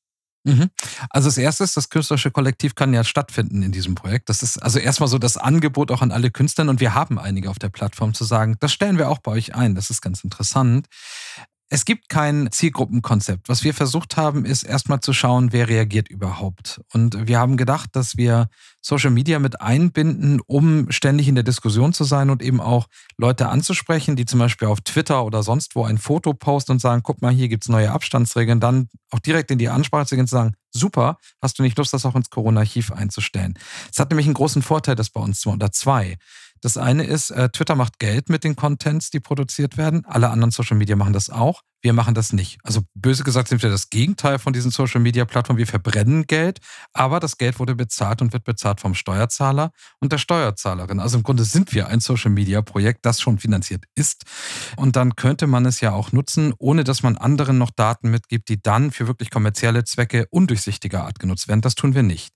[0.44, 0.70] Mhm.
[1.10, 4.30] Also das erste ist, das künstlerische Kollektiv kann ja stattfinden in diesem Projekt.
[4.30, 7.50] Das ist also erstmal so das Angebot auch an alle Künstler und wir haben einige
[7.50, 9.76] auf der Plattform zu sagen, das stellen wir auch bei euch ein.
[9.76, 10.88] Das ist ganz interessant.
[11.74, 13.50] Es gibt kein Zielgruppenkonzept.
[13.50, 16.80] Was wir versucht haben, ist erstmal zu schauen, wer reagiert überhaupt.
[16.94, 21.92] Und wir haben gedacht, dass wir Social Media mit einbinden, um ständig in der Diskussion
[21.92, 22.86] zu sein und eben auch
[23.18, 27.02] Leute anzusprechen, die zum Beispiel auf Twitter oder sonst wo ein Foto posten und sagen,
[27.02, 30.26] guck mal, hier gibt es neue Abstandsregeln, dann auch direkt in die Ansprache zu gehen
[30.26, 33.56] und zu sagen, super, hast du nicht Lust, das auch ins Corona-Archiv einzustellen?
[33.92, 36.18] Es hat nämlich einen großen Vorteil, das bei uns oder zwei.
[36.63, 40.06] Das eine ist, äh, Twitter macht Geld mit den Contents, die produziert werden.
[40.06, 41.62] Alle anderen Social Media machen das auch.
[41.82, 42.58] Wir machen das nicht.
[42.63, 45.60] Also böse gesagt sind wir das Gegenteil von diesen Social Media Plattformen.
[45.60, 46.60] Wir verbrennen Geld,
[46.93, 51.02] aber das Geld wurde bezahlt und wird bezahlt vom Steuerzahler und der Steuerzahlerin.
[51.02, 54.23] Also im Grunde sind wir ein Social Media Projekt, das schon finanziert ist.
[54.78, 58.47] Und dann könnte man es ja auch nutzen, ohne dass man anderen noch Daten mitgibt,
[58.47, 61.60] die dann für wirklich kommerzielle Zwecke undurchsichtiger Art genutzt werden.
[61.60, 62.32] Das tun wir nicht.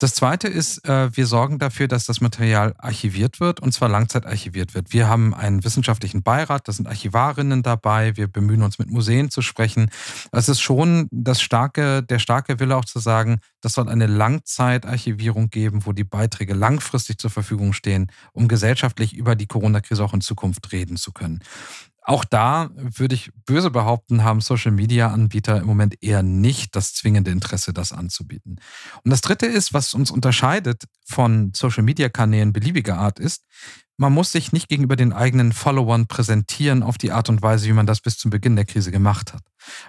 [0.00, 4.74] Das zweite ist, äh, wir sorgen dafür, dass das Material archiviert wird und zwar langzeitarchiviert
[4.74, 4.94] wird.
[4.94, 9.42] Wir haben einen wissenschaftlichen Beirat, da sind Archivarinnen dabei, wir bemühen uns mit Museen zu
[9.42, 9.90] sprechen.
[10.32, 15.50] Es ist schon das starke, der starke Wille auch zu sagen, das soll eine Langzeitarchivierung
[15.50, 20.22] geben, wo die Beiträge langfristig zur Verfügung stehen, um gesellschaftlich über die Corona-Krise auch in
[20.22, 21.40] Zukunft reden zu können.
[22.10, 27.72] Auch da würde ich böse behaupten, haben Social-Media-Anbieter im Moment eher nicht das zwingende Interesse,
[27.72, 28.56] das anzubieten.
[29.04, 33.44] Und das Dritte ist, was uns unterscheidet von Social-Media-Kanälen beliebiger Art ist,
[33.96, 37.74] man muss sich nicht gegenüber den eigenen Followern präsentieren auf die Art und Weise, wie
[37.74, 39.42] man das bis zum Beginn der Krise gemacht hat.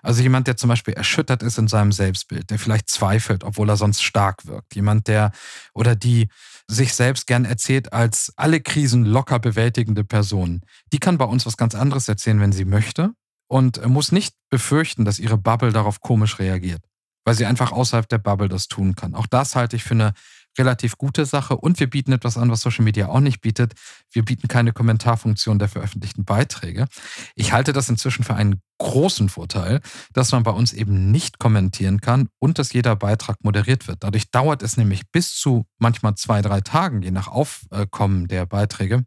[0.04, 3.78] Also jemand, der zum Beispiel erschüttert ist in seinem Selbstbild, der vielleicht zweifelt, obwohl er
[3.78, 4.76] sonst stark wirkt.
[4.76, 5.32] Jemand, der
[5.74, 6.28] oder die
[6.72, 10.62] sich selbst gern erzählt als alle Krisen locker bewältigende Person.
[10.94, 13.12] Die kann bei uns was ganz anderes erzählen, wenn sie möchte
[13.48, 16.82] und muss nicht befürchten, dass ihre Bubble darauf komisch reagiert,
[17.26, 19.16] weil sie einfach außerhalb der Bubble das tun kann.
[19.16, 20.14] Auch das halte ich für eine
[20.58, 23.74] relativ gute Sache und wir bieten etwas an, was Social Media auch nicht bietet.
[24.12, 26.88] Wir bieten keine Kommentarfunktion der veröffentlichten Beiträge.
[27.36, 29.80] Ich halte das inzwischen für einen großen Vorteil,
[30.14, 34.04] dass man bei uns eben nicht kommentieren kann und dass jeder Beitrag moderiert wird.
[34.04, 39.06] Dadurch dauert es nämlich bis zu manchmal zwei, drei Tagen, je nach Aufkommen der Beiträge,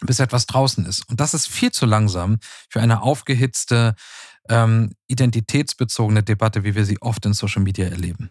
[0.00, 1.08] bis etwas draußen ist.
[1.08, 3.94] Und das ist viel zu langsam für eine aufgehitzte,
[4.48, 8.30] ähm, identitätsbezogene Debatte, wie wir sie oft in Social Media erleben.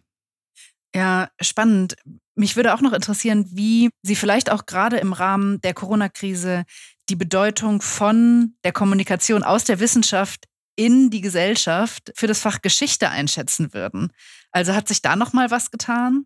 [0.93, 1.95] Ja, spannend.
[2.35, 6.63] Mich würde auch noch interessieren, wie Sie vielleicht auch gerade im Rahmen der Corona-Krise
[7.09, 13.09] die Bedeutung von der Kommunikation aus der Wissenschaft in die Gesellschaft für das Fach Geschichte
[13.09, 14.11] einschätzen würden.
[14.51, 16.25] Also hat sich da noch mal was getan?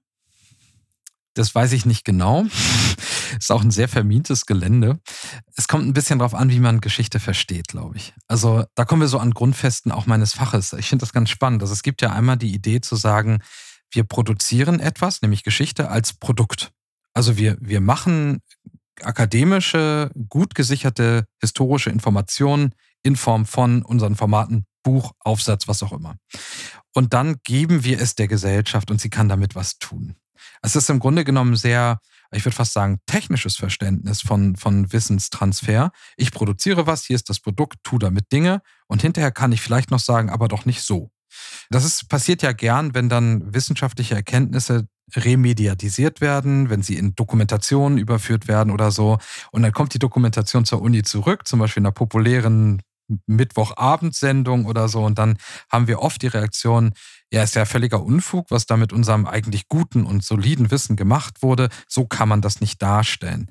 [1.33, 2.45] Das weiß ich nicht genau.
[3.39, 4.99] Ist auch ein sehr vermintes Gelände.
[5.57, 8.13] Es kommt ein bisschen darauf an, wie man Geschichte versteht, glaube ich.
[8.27, 10.71] Also da kommen wir so an Grundfesten auch meines Faches.
[10.73, 11.61] Ich finde das ganz spannend.
[11.61, 13.39] Also es gibt ja einmal die Idee zu sagen,
[13.95, 16.71] wir produzieren etwas, nämlich Geschichte, als Produkt.
[17.13, 18.41] Also wir, wir machen
[19.01, 26.15] akademische, gut gesicherte historische Informationen in Form von unseren Formaten, Buch, Aufsatz, was auch immer.
[26.93, 30.15] Und dann geben wir es der Gesellschaft und sie kann damit was tun.
[30.61, 31.99] Es ist im Grunde genommen sehr,
[32.31, 35.91] ich würde fast sagen, technisches Verständnis von, von Wissenstransfer.
[36.17, 39.91] Ich produziere was, hier ist das Produkt, tu damit Dinge und hinterher kann ich vielleicht
[39.91, 41.11] noch sagen, aber doch nicht so.
[41.69, 47.97] Das ist, passiert ja gern, wenn dann wissenschaftliche Erkenntnisse remediatisiert werden, wenn sie in Dokumentationen
[47.97, 49.17] überführt werden oder so.
[49.51, 52.81] Und dann kommt die Dokumentation zur Uni zurück, zum Beispiel in einer populären
[53.27, 55.03] Mittwochabendsendung oder so.
[55.03, 55.37] Und dann
[55.69, 56.93] haben wir oft die Reaktion,
[57.31, 61.41] ja, ist ja völliger Unfug, was da mit unserem eigentlich guten und soliden Wissen gemacht
[61.41, 61.69] wurde.
[61.87, 63.49] So kann man das nicht darstellen.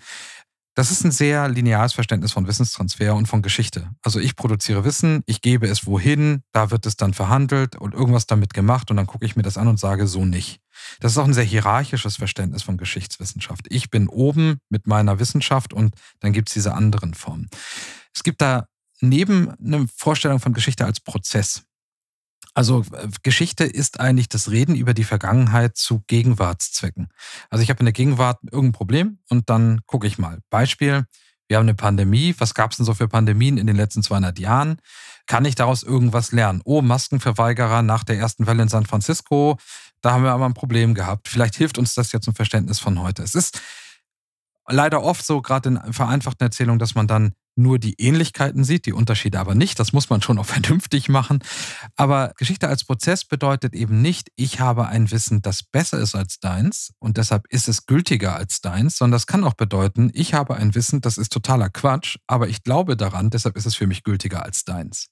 [0.75, 3.91] Das ist ein sehr lineares Verständnis von Wissenstransfer und von Geschichte.
[4.03, 8.27] Also ich produziere Wissen, ich gebe es wohin, da wird es dann verhandelt und irgendwas
[8.27, 10.61] damit gemacht und dann gucke ich mir das an und sage so nicht.
[10.99, 13.67] Das ist auch ein sehr hierarchisches Verständnis von Geschichtswissenschaft.
[13.69, 17.49] Ich bin oben mit meiner Wissenschaft und dann gibt es diese anderen Formen.
[18.13, 18.67] Es gibt da
[19.01, 21.63] neben einer Vorstellung von Geschichte als Prozess.
[22.53, 22.85] Also
[23.23, 27.09] Geschichte ist eigentlich das Reden über die Vergangenheit zu Gegenwartszwecken.
[27.51, 30.41] Also ich habe in der Gegenwart irgendein Problem und dann gucke ich mal.
[30.51, 31.07] Beispiel,
[31.49, 32.35] wir haben eine Pandemie.
[32.39, 34.81] Was gab es denn so für Pandemien in den letzten 200 Jahren?
[35.27, 36.63] Kann ich daraus irgendwas lernen?
[36.65, 39.59] Oh, Maskenverweigerer nach der ersten Welle in San Francisco.
[40.01, 41.29] Da haben wir aber ein Problem gehabt.
[41.29, 43.23] Vielleicht hilft uns das ja zum Verständnis von heute.
[43.23, 43.61] Es ist
[44.69, 48.93] leider oft so, gerade in vereinfachten Erzählungen, dass man dann nur die Ähnlichkeiten sieht, die
[48.93, 49.79] Unterschiede aber nicht.
[49.79, 51.41] Das muss man schon auch vernünftig machen.
[51.97, 56.39] Aber Geschichte als Prozess bedeutet eben nicht, ich habe ein Wissen, das besser ist als
[56.41, 60.57] deins und deshalb ist es gültiger als deins, sondern das kann auch bedeuten, ich habe
[60.57, 64.03] ein Wissen, das ist totaler Quatsch, aber ich glaube daran, deshalb ist es für mich
[64.03, 65.09] gültiger als deins.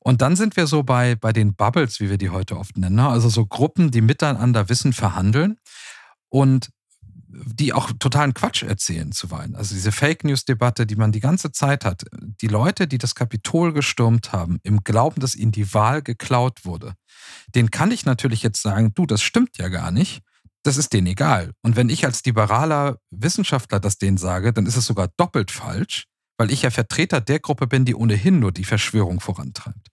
[0.00, 2.96] Und dann sind wir so bei, bei den Bubbles, wie wir die heute oft nennen,
[2.96, 3.08] ne?
[3.08, 5.58] also so Gruppen, die miteinander Wissen verhandeln.
[6.28, 6.70] Und
[7.28, 9.56] die auch totalen Quatsch erzählen zuweilen.
[9.56, 12.04] Also diese Fake News-Debatte, die man die ganze Zeit hat.
[12.40, 16.94] Die Leute, die das Kapitol gestürmt haben, im Glauben, dass ihnen die Wahl geklaut wurde,
[17.54, 20.22] den kann ich natürlich jetzt sagen, du, das stimmt ja gar nicht.
[20.62, 21.52] Das ist denen egal.
[21.62, 26.06] Und wenn ich als liberaler Wissenschaftler das denen sage, dann ist es sogar doppelt falsch,
[26.38, 29.88] weil ich ja Vertreter der Gruppe bin, die ohnehin nur die Verschwörung vorantreibt.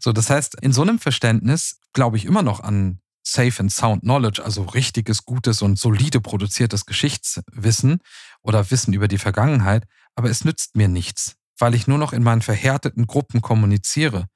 [0.00, 4.02] So, das heißt, in so einem Verständnis glaube ich immer noch an Safe and Sound
[4.02, 7.98] Knowledge, also richtiges, gutes und solide produziertes Geschichtswissen
[8.40, 9.84] oder Wissen über die Vergangenheit,
[10.14, 14.26] aber es nützt mir nichts, weil ich nur noch in meinen verhärteten Gruppen kommuniziere.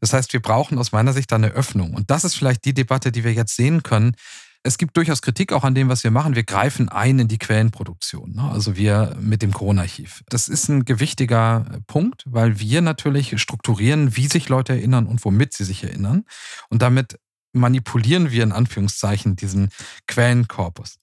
[0.00, 1.94] Das heißt, wir brauchen aus meiner Sicht eine Öffnung.
[1.94, 4.14] Und das ist vielleicht die Debatte, die wir jetzt sehen können.
[4.62, 6.34] Es gibt durchaus Kritik auch an dem, was wir machen.
[6.34, 8.50] Wir greifen ein in die Quellenproduktion, ne?
[8.50, 10.22] also wir mit dem Corona-Archiv.
[10.28, 15.54] Das ist ein gewichtiger Punkt, weil wir natürlich strukturieren, wie sich Leute erinnern und womit
[15.54, 16.24] sie sich erinnern.
[16.68, 17.16] Und damit
[17.56, 19.70] manipulieren wir in Anführungszeichen diesen
[20.06, 20.98] Quellenkorpus.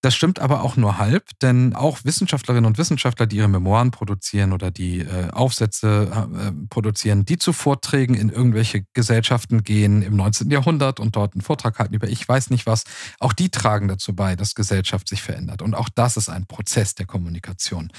[0.00, 4.52] Das stimmt aber auch nur halb, denn auch Wissenschaftlerinnen und Wissenschaftler, die ihre Memoiren produzieren
[4.52, 10.52] oder die äh, Aufsätze äh, produzieren, die zu Vorträgen in irgendwelche Gesellschaften gehen im 19.
[10.52, 12.84] Jahrhundert und dort einen Vortrag halten über ich weiß nicht was,
[13.18, 15.62] auch die tragen dazu bei, dass Gesellschaft sich verändert.
[15.62, 17.90] Und auch das ist ein Prozess der Kommunikation.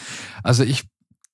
[0.42, 0.86] Also ich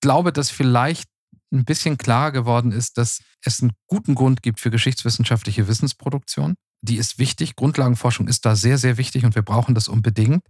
[0.02, 1.10] glaube, dass vielleicht
[1.56, 6.56] ein bisschen klarer geworden ist, dass es einen guten Grund gibt für geschichtswissenschaftliche Wissensproduktion.
[6.82, 7.56] Die ist wichtig.
[7.56, 10.46] Grundlagenforschung ist da sehr, sehr wichtig und wir brauchen das unbedingt.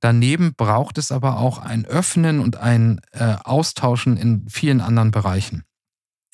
[0.00, 5.64] Daneben braucht es aber auch ein Öffnen und ein äh, Austauschen in vielen anderen Bereichen.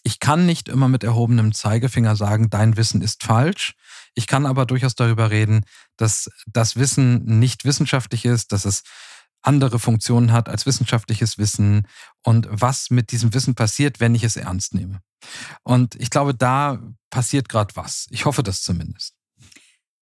[0.02, 3.74] Ich kann nicht immer mit erhobenem Zeigefinger sagen, dein Wissen ist falsch.
[4.14, 5.64] Ich kann aber durchaus darüber reden,
[5.96, 8.82] dass das Wissen nicht wissenschaftlich ist, dass es
[9.46, 11.86] andere Funktionen hat als wissenschaftliches Wissen
[12.22, 15.00] und was mit diesem Wissen passiert, wenn ich es ernst nehme.
[15.62, 16.80] Und ich glaube, da
[17.10, 18.06] passiert gerade was.
[18.10, 19.14] Ich hoffe das zumindest.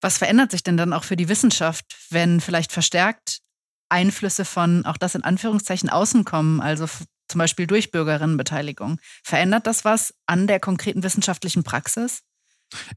[0.01, 3.41] Was verändert sich denn dann auch für die Wissenschaft, wenn vielleicht verstärkt
[3.89, 6.87] Einflüsse von, auch das in Anführungszeichen, außen kommen, also
[7.29, 8.99] zum Beispiel durch Bürgerinnenbeteiligung?
[9.23, 12.23] Verändert das was an der konkreten wissenschaftlichen Praxis?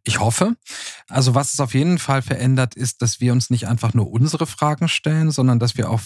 [0.03, 0.55] Ich hoffe.
[1.07, 4.47] Also was es auf jeden Fall verändert, ist, dass wir uns nicht einfach nur unsere
[4.47, 6.01] Fragen stellen, sondern dass wir auch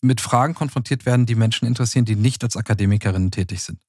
[0.00, 3.80] mit Fragen konfrontiert werden, die Menschen interessieren, die nicht als Akademikerinnen tätig sind.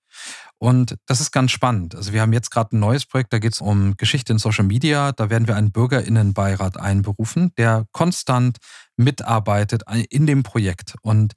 [0.58, 1.96] Und das ist ganz spannend.
[1.96, 4.64] Also wir haben jetzt gerade ein neues Projekt, da geht es um Geschichte in Social
[4.64, 5.12] Media.
[5.12, 8.58] Da werden wir einen Bürgerinnenbeirat einberufen, der konstant
[8.96, 10.96] mitarbeitet in dem Projekt.
[11.02, 11.34] Und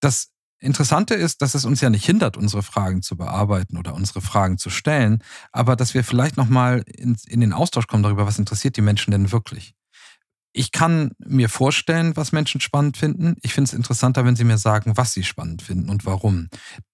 [0.00, 0.28] das
[0.64, 4.56] Interessante ist, dass es uns ja nicht hindert, unsere Fragen zu bearbeiten oder unsere Fragen
[4.56, 5.22] zu stellen,
[5.52, 9.10] aber dass wir vielleicht nochmal in, in den Austausch kommen darüber, was interessiert die Menschen
[9.10, 9.74] denn wirklich.
[10.54, 13.36] Ich kann mir vorstellen, was Menschen spannend finden.
[13.42, 16.48] Ich finde es interessanter, wenn sie mir sagen, was sie spannend finden und warum.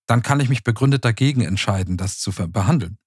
[0.06, 2.98] Dann kann ich mich begründet dagegen entscheiden, das zu behandeln.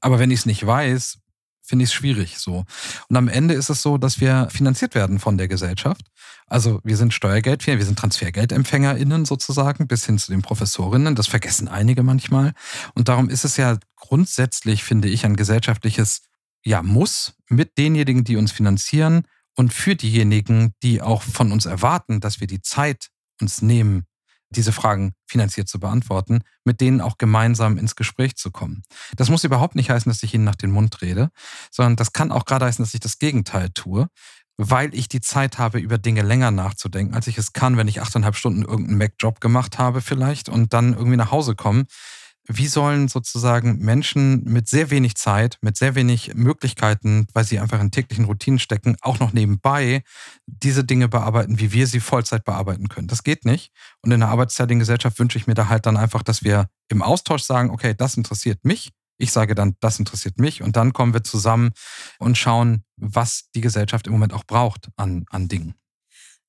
[0.00, 1.18] Aber wenn ich es nicht weiß,
[1.62, 2.64] finde ich es schwierig so.
[3.08, 6.10] Und am Ende ist es so, dass wir finanziert werden von der Gesellschaft.
[6.46, 11.14] Also wir sind Steuergeld, wir sind TransfergeldempfängerInnen sozusagen, bis hin zu den Professorinnen.
[11.14, 12.52] Das vergessen einige manchmal.
[12.94, 16.22] Und darum ist es ja grundsätzlich, finde ich, ein gesellschaftliches
[16.64, 19.26] ja, Muss mit denjenigen, die uns finanzieren
[19.56, 24.04] und für diejenigen, die auch von uns erwarten, dass wir die Zeit uns nehmen,
[24.50, 28.82] diese Fragen finanziert zu beantworten, mit denen auch gemeinsam ins Gespräch zu kommen.
[29.16, 31.30] Das muss überhaupt nicht heißen, dass ich ihnen nach den Mund rede,
[31.70, 34.08] sondern das kann auch gerade heißen, dass ich das Gegenteil tue.
[34.56, 38.00] Weil ich die Zeit habe, über Dinge länger nachzudenken, als ich es kann, wenn ich
[38.00, 41.86] achteinhalb Stunden irgendeinen Mac-Job gemacht habe vielleicht und dann irgendwie nach Hause komme.
[42.46, 47.80] Wie sollen sozusagen Menschen mit sehr wenig Zeit, mit sehr wenig Möglichkeiten, weil sie einfach
[47.80, 50.02] in täglichen Routinen stecken, auch noch nebenbei
[50.46, 53.08] diese Dinge bearbeiten, wie wir sie Vollzeit bearbeiten können?
[53.08, 53.72] Das geht nicht.
[54.02, 57.00] Und in einer arbeitszeitigen Gesellschaft wünsche ich mir da halt dann einfach, dass wir im
[57.00, 60.62] Austausch sagen, okay, das interessiert mich ich sage dann, das interessiert mich.
[60.62, 61.70] Und dann kommen wir zusammen
[62.18, 65.74] und schauen, was die Gesellschaft im Moment auch braucht an, an Dingen.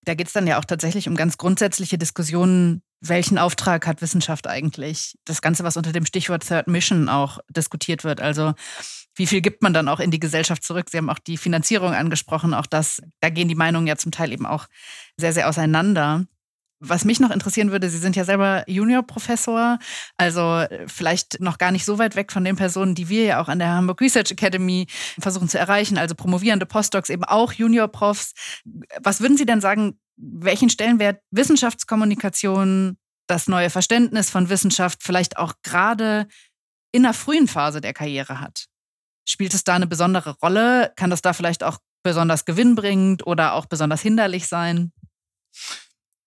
[0.03, 4.47] Da geht es dann ja auch tatsächlich um ganz grundsätzliche Diskussionen, welchen Auftrag hat Wissenschaft
[4.47, 5.17] eigentlich?
[5.25, 8.21] Das Ganze, was unter dem Stichwort Third Mission auch diskutiert wird.
[8.21, 8.53] Also
[9.15, 10.87] wie viel gibt man dann auch in die Gesellschaft zurück?
[10.89, 12.53] Sie haben auch die Finanzierung angesprochen.
[12.53, 14.67] Auch das, da gehen die Meinungen ja zum Teil eben auch
[15.17, 16.25] sehr, sehr auseinander.
[16.79, 19.79] Was mich noch interessieren würde, Sie sind ja selber Juniorprofessor,
[20.17, 23.41] also äh, vielleicht noch gar nicht so weit weg von den Personen, die wir ja
[23.41, 28.33] auch an der Hamburg Research Academy versuchen zu erreichen, also promovierende Postdocs, eben auch Juniorprofs.
[29.01, 32.97] Was würden Sie denn sagen, welchen Stellenwert Wissenschaftskommunikation,
[33.27, 36.27] das neue Verständnis von Wissenschaft vielleicht auch gerade
[36.91, 38.65] in der frühen Phase der Karriere hat?
[39.27, 40.91] Spielt es da eine besondere Rolle?
[40.97, 44.91] Kann das da vielleicht auch besonders gewinnbringend oder auch besonders hinderlich sein?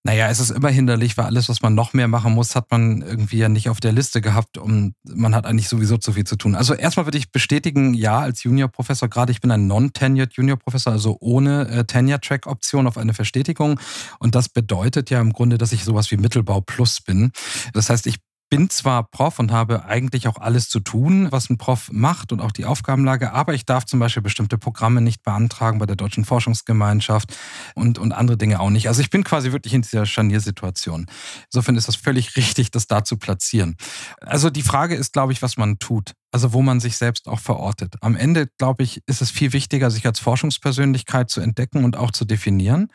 [0.04, 3.02] Naja, es ist immer hinderlich, weil alles, was man noch mehr machen muss, hat man
[3.02, 6.36] irgendwie ja nicht auf der Liste gehabt und man hat eigentlich sowieso zu viel zu
[6.36, 6.54] tun.
[6.54, 11.16] Also erstmal würde ich bestätigen, ja, als Juniorprofessor, gerade ich bin ein non-tenured Juniorprofessor, also
[11.20, 13.80] ohne äh, Tenure-Track-Option auf eine Verstetigung.
[14.20, 17.32] Und das bedeutet ja im Grunde, dass ich sowas wie Mittelbau Plus bin.
[17.72, 18.18] Das heißt, ich
[18.50, 22.40] bin zwar Prof und habe eigentlich auch alles zu tun, was ein Prof macht und
[22.40, 26.24] auch die Aufgabenlage, aber ich darf zum Beispiel bestimmte Programme nicht beantragen bei der Deutschen
[26.24, 27.36] Forschungsgemeinschaft
[27.74, 28.88] und, und andere Dinge auch nicht.
[28.88, 31.06] Also ich bin quasi wirklich in dieser Scharniersituation.
[31.52, 33.76] Insofern ist das völlig richtig, das da zu platzieren.
[34.20, 37.40] Also die Frage ist, glaube ich, was man tut also wo man sich selbst auch
[37.40, 37.94] verortet.
[38.00, 42.10] Am Ende, glaube ich, ist es viel wichtiger, sich als Forschungspersönlichkeit zu entdecken und auch
[42.10, 42.88] zu definieren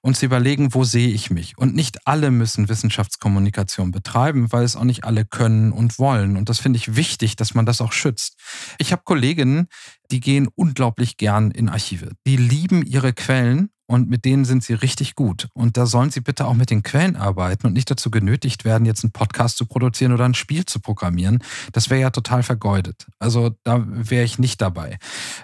[0.00, 1.56] und zu überlegen, wo sehe ich mich.
[1.56, 6.36] Und nicht alle müssen Wissenschaftskommunikation betreiben, weil es auch nicht alle können und wollen.
[6.36, 8.36] Und das finde ich wichtig, dass man das auch schützt.
[8.78, 9.68] Ich habe Kolleginnen,
[10.10, 12.12] die gehen unglaublich gern in Archive.
[12.26, 15.48] Die lieben ihre Quellen und mit denen sind sie richtig gut.
[15.52, 18.86] Und da sollen sie bitte auch mit den Quellen arbeiten und nicht dazu genötigt werden,
[18.86, 21.42] jetzt einen Podcast zu produzieren oder ein Spiel zu programmieren.
[21.72, 23.08] Das wäre ja total vergeudet.
[23.18, 24.96] Also da wäre ich nicht dabei.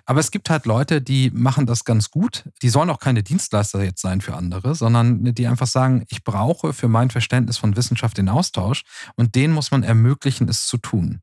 [0.04, 2.44] Aber es gibt halt Leute, die machen das ganz gut.
[2.62, 6.72] Die sollen auch keine Dienstleister jetzt sein für andere, sondern die einfach sagen, ich brauche
[6.72, 8.84] für mein Verständnis von Wissenschaft den Austausch
[9.16, 11.20] und denen muss man ermöglichen, es zu tun.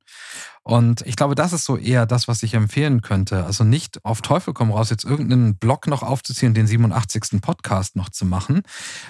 [0.63, 3.43] Und ich glaube, das ist so eher das, was ich empfehlen könnte.
[3.43, 7.41] Also nicht auf Teufel komm raus, jetzt irgendeinen Blog noch aufzuziehen, den 87.
[7.41, 8.61] Podcast noch zu machen,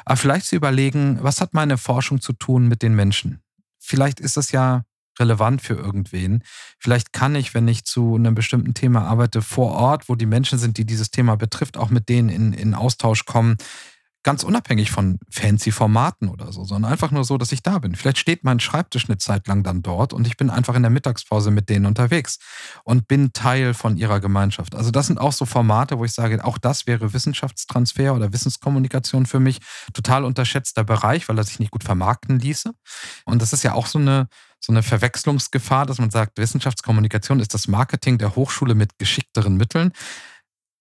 [0.04, 3.42] aber vielleicht zu überlegen, was hat meine Forschung zu tun mit den Menschen?
[3.80, 4.84] Vielleicht ist das ja
[5.20, 6.44] relevant für irgendwen.
[6.80, 10.58] Vielleicht kann ich, wenn ich zu einem bestimmten Thema arbeite, vor Ort, wo die Menschen
[10.58, 13.58] sind, die dieses Thema betrifft, auch mit denen in, in Austausch kommen,
[14.24, 17.96] ganz unabhängig von fancy Formaten oder so, sondern einfach nur so, dass ich da bin.
[17.96, 20.92] Vielleicht steht mein Schreibtisch eine Zeit lang dann dort und ich bin einfach in der
[20.92, 22.40] Mittagspause mit denen unterwegs
[22.84, 24.76] und bin Teil von ihrer Gemeinschaft.
[24.76, 29.26] Also das sind auch so Formate, wo ich sage, auch das wäre Wissenschaftstransfer oder Wissenskommunikation
[29.26, 29.60] für mich.
[29.94, 32.72] Total unterschätzter Bereich, weil er sich nicht gut vermarkten ließe.
[33.26, 34.28] Und das ist ja auch so eine,
[34.60, 39.92] so eine Verwechslungsgefahr, dass man sagt, Wissenschaftskommunikation ist das Marketing der Hochschule mit geschickteren Mitteln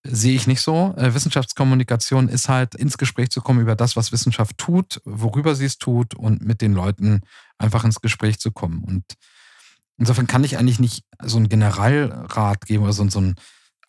[0.04, 0.94] sehe ich nicht so.
[0.96, 5.66] Äh, Wissenschaftskommunikation ist halt ins Gespräch zu kommen über das, was Wissenschaft tut, worüber sie
[5.66, 7.20] es tut und mit den Leuten
[7.58, 8.82] einfach ins Gespräch zu kommen.
[8.82, 9.04] Und
[9.98, 13.34] insofern kann ich eigentlich nicht so einen Generalrat geben oder so, so ein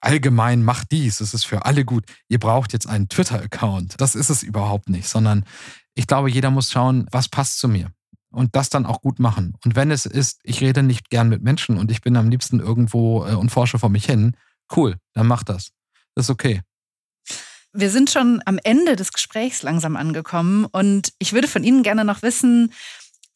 [0.02, 2.04] allgemein macht dies, es ist für alle gut.
[2.28, 3.96] Ihr braucht jetzt einen Twitter-Account.
[4.00, 5.46] Das ist es überhaupt nicht, sondern
[5.96, 7.92] ich glaube, jeder muss schauen, was passt zu mir
[8.32, 9.56] und das dann auch gut machen.
[9.64, 12.60] Und wenn es ist, ich rede nicht gern mit Menschen und ich bin am liebsten
[12.60, 14.36] irgendwo äh, und forsche vor mich hin,
[14.76, 15.72] cool, dann mach das.
[16.16, 16.62] Das ist okay.
[17.76, 22.06] Wir sind schon am Ende des Gesprächs langsam angekommen und ich würde von Ihnen gerne
[22.06, 22.72] noch wissen,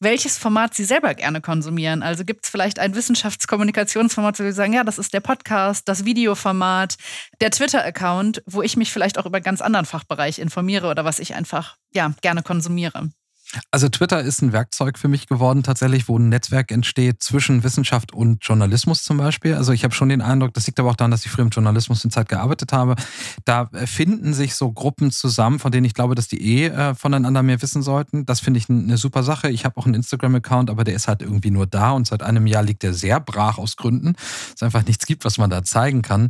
[0.00, 2.04] welches Format Sie selber gerne konsumieren.
[2.04, 6.04] Also gibt es vielleicht ein Wissenschaftskommunikationsformat, wo Sie sagen, ja, das ist der Podcast, das
[6.04, 6.96] Videoformat,
[7.40, 11.18] der Twitter-Account, wo ich mich vielleicht auch über einen ganz anderen Fachbereich informiere oder was
[11.18, 13.10] ich einfach ja, gerne konsumiere.
[13.70, 18.12] Also Twitter ist ein Werkzeug für mich geworden, tatsächlich, wo ein Netzwerk entsteht zwischen Wissenschaft
[18.12, 19.54] und Journalismus zum Beispiel.
[19.54, 21.50] Also ich habe schon den Eindruck, das liegt aber auch daran, dass ich früher im
[21.50, 22.96] Journalismus in Zeit gearbeitet habe.
[23.44, 27.42] Da finden sich so Gruppen zusammen, von denen ich glaube, dass die eh äh, voneinander
[27.42, 28.26] mehr wissen sollten.
[28.26, 29.48] Das finde ich eine super Sache.
[29.50, 32.46] Ich habe auch einen Instagram-Account, aber der ist halt irgendwie nur da und seit einem
[32.46, 34.14] Jahr liegt der sehr brach aus Gründen.
[34.54, 36.28] Es einfach nichts gibt, was man da zeigen kann.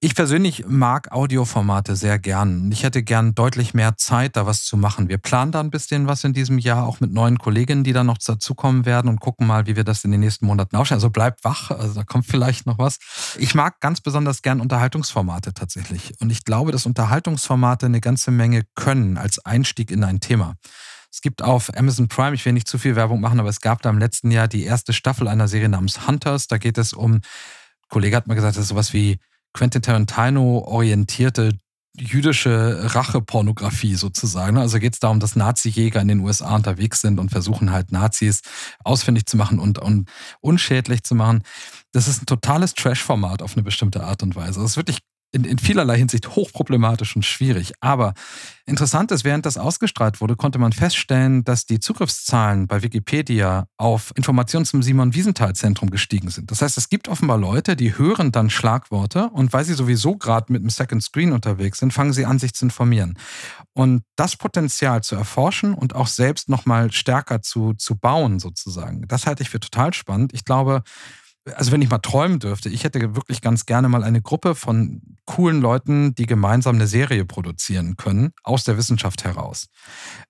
[0.00, 2.70] Ich persönlich mag Audioformate sehr gern.
[2.72, 5.08] Ich hätte gern deutlich mehr Zeit, da was zu machen.
[5.08, 8.06] Wir planen da ein bisschen was in diesem Jahr, auch mit neuen Kolleginnen, die dann
[8.06, 10.96] noch dazukommen werden und gucken mal, wie wir das in den nächsten Monaten aufstellen.
[10.96, 12.98] Also bleibt wach, also da kommt vielleicht noch was.
[13.38, 16.14] Ich mag ganz besonders gern Unterhaltungsformate tatsächlich.
[16.20, 20.56] Und ich glaube, dass Unterhaltungsformate eine ganze Menge können als Einstieg in ein Thema.
[21.12, 23.82] Es gibt auf Amazon Prime, ich will nicht zu viel Werbung machen, aber es gab
[23.82, 26.46] da im letzten Jahr die erste Staffel einer Serie namens Hunters.
[26.46, 27.22] Da geht es um, ein
[27.88, 29.18] Kollege hat mal gesagt, das ist sowas wie
[29.52, 31.58] Quentin Tarantino orientierte
[31.98, 34.58] jüdische Rachepornografie sozusagen.
[34.58, 38.42] Also geht es darum, dass Nazi-Jäger in den USA unterwegs sind und versuchen halt Nazis
[38.84, 40.08] ausfindig zu machen und, und
[40.40, 41.42] unschädlich zu machen.
[41.92, 44.60] Das ist ein totales Trash-Format auf eine bestimmte Art und Weise.
[44.60, 44.98] Das ist wirklich
[45.32, 47.72] in, in vielerlei Hinsicht hochproblematisch und schwierig.
[47.80, 48.14] Aber
[48.66, 54.12] interessant ist, während das ausgestrahlt wurde, konnte man feststellen, dass die Zugriffszahlen bei Wikipedia auf
[54.16, 56.50] Informationen zum Simon-Wiesenthal-Zentrum gestiegen sind.
[56.50, 60.52] Das heißt, es gibt offenbar Leute, die hören dann Schlagworte und weil sie sowieso gerade
[60.52, 63.16] mit einem Second Screen unterwegs sind, fangen sie an, sich zu informieren.
[63.72, 69.26] Und das Potenzial zu erforschen und auch selbst nochmal stärker zu, zu bauen, sozusagen, das
[69.26, 70.32] halte ich für total spannend.
[70.34, 70.82] Ich glaube,
[71.54, 75.00] also wenn ich mal träumen dürfte, ich hätte wirklich ganz gerne mal eine Gruppe von
[75.24, 79.66] coolen Leuten, die gemeinsam eine Serie produzieren können, aus der Wissenschaft heraus.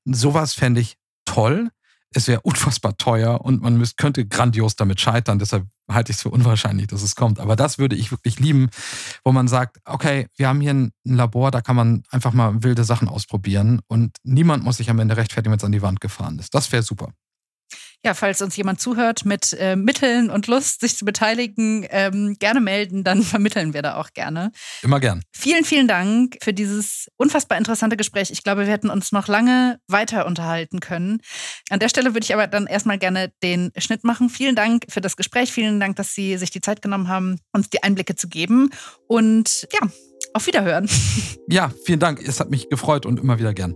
[0.04, 1.70] Sowas fände ich toll.
[2.12, 5.38] Es wäre unfassbar teuer und man müsste, könnte grandios damit scheitern.
[5.38, 7.40] Deshalb halte ich es für unwahrscheinlich, dass es kommt.
[7.40, 8.68] Aber das würde ich wirklich lieben,
[9.24, 12.84] wo man sagt, okay, wir haben hier ein Labor, da kann man einfach mal wilde
[12.84, 16.38] Sachen ausprobieren und niemand muss sich am Ende rechtfertigen, wenn es an die Wand gefahren
[16.38, 16.54] ist.
[16.54, 17.12] Das wäre super
[18.04, 22.60] ja, falls uns jemand zuhört mit äh, Mitteln und Lust, sich zu beteiligen, ähm, gerne
[22.60, 24.52] melden, dann vermitteln wir da auch gerne.
[24.82, 25.22] Immer gern.
[25.32, 28.30] Vielen, vielen Dank für dieses unfassbar interessante Gespräch.
[28.30, 31.18] Ich glaube, wir hätten uns noch lange weiter unterhalten können.
[31.68, 34.30] An der Stelle würde ich aber dann erstmal gerne den Schnitt machen.
[34.30, 35.52] Vielen Dank für das Gespräch.
[35.52, 38.70] Vielen Dank, dass Sie sich die Zeit genommen haben, uns die Einblicke zu geben.
[39.08, 39.88] Und ja,
[40.32, 40.88] auf Wiederhören.
[41.52, 42.22] Ja, vielen Dank.
[42.22, 43.74] Es hat mich gefreut und immer wieder gern.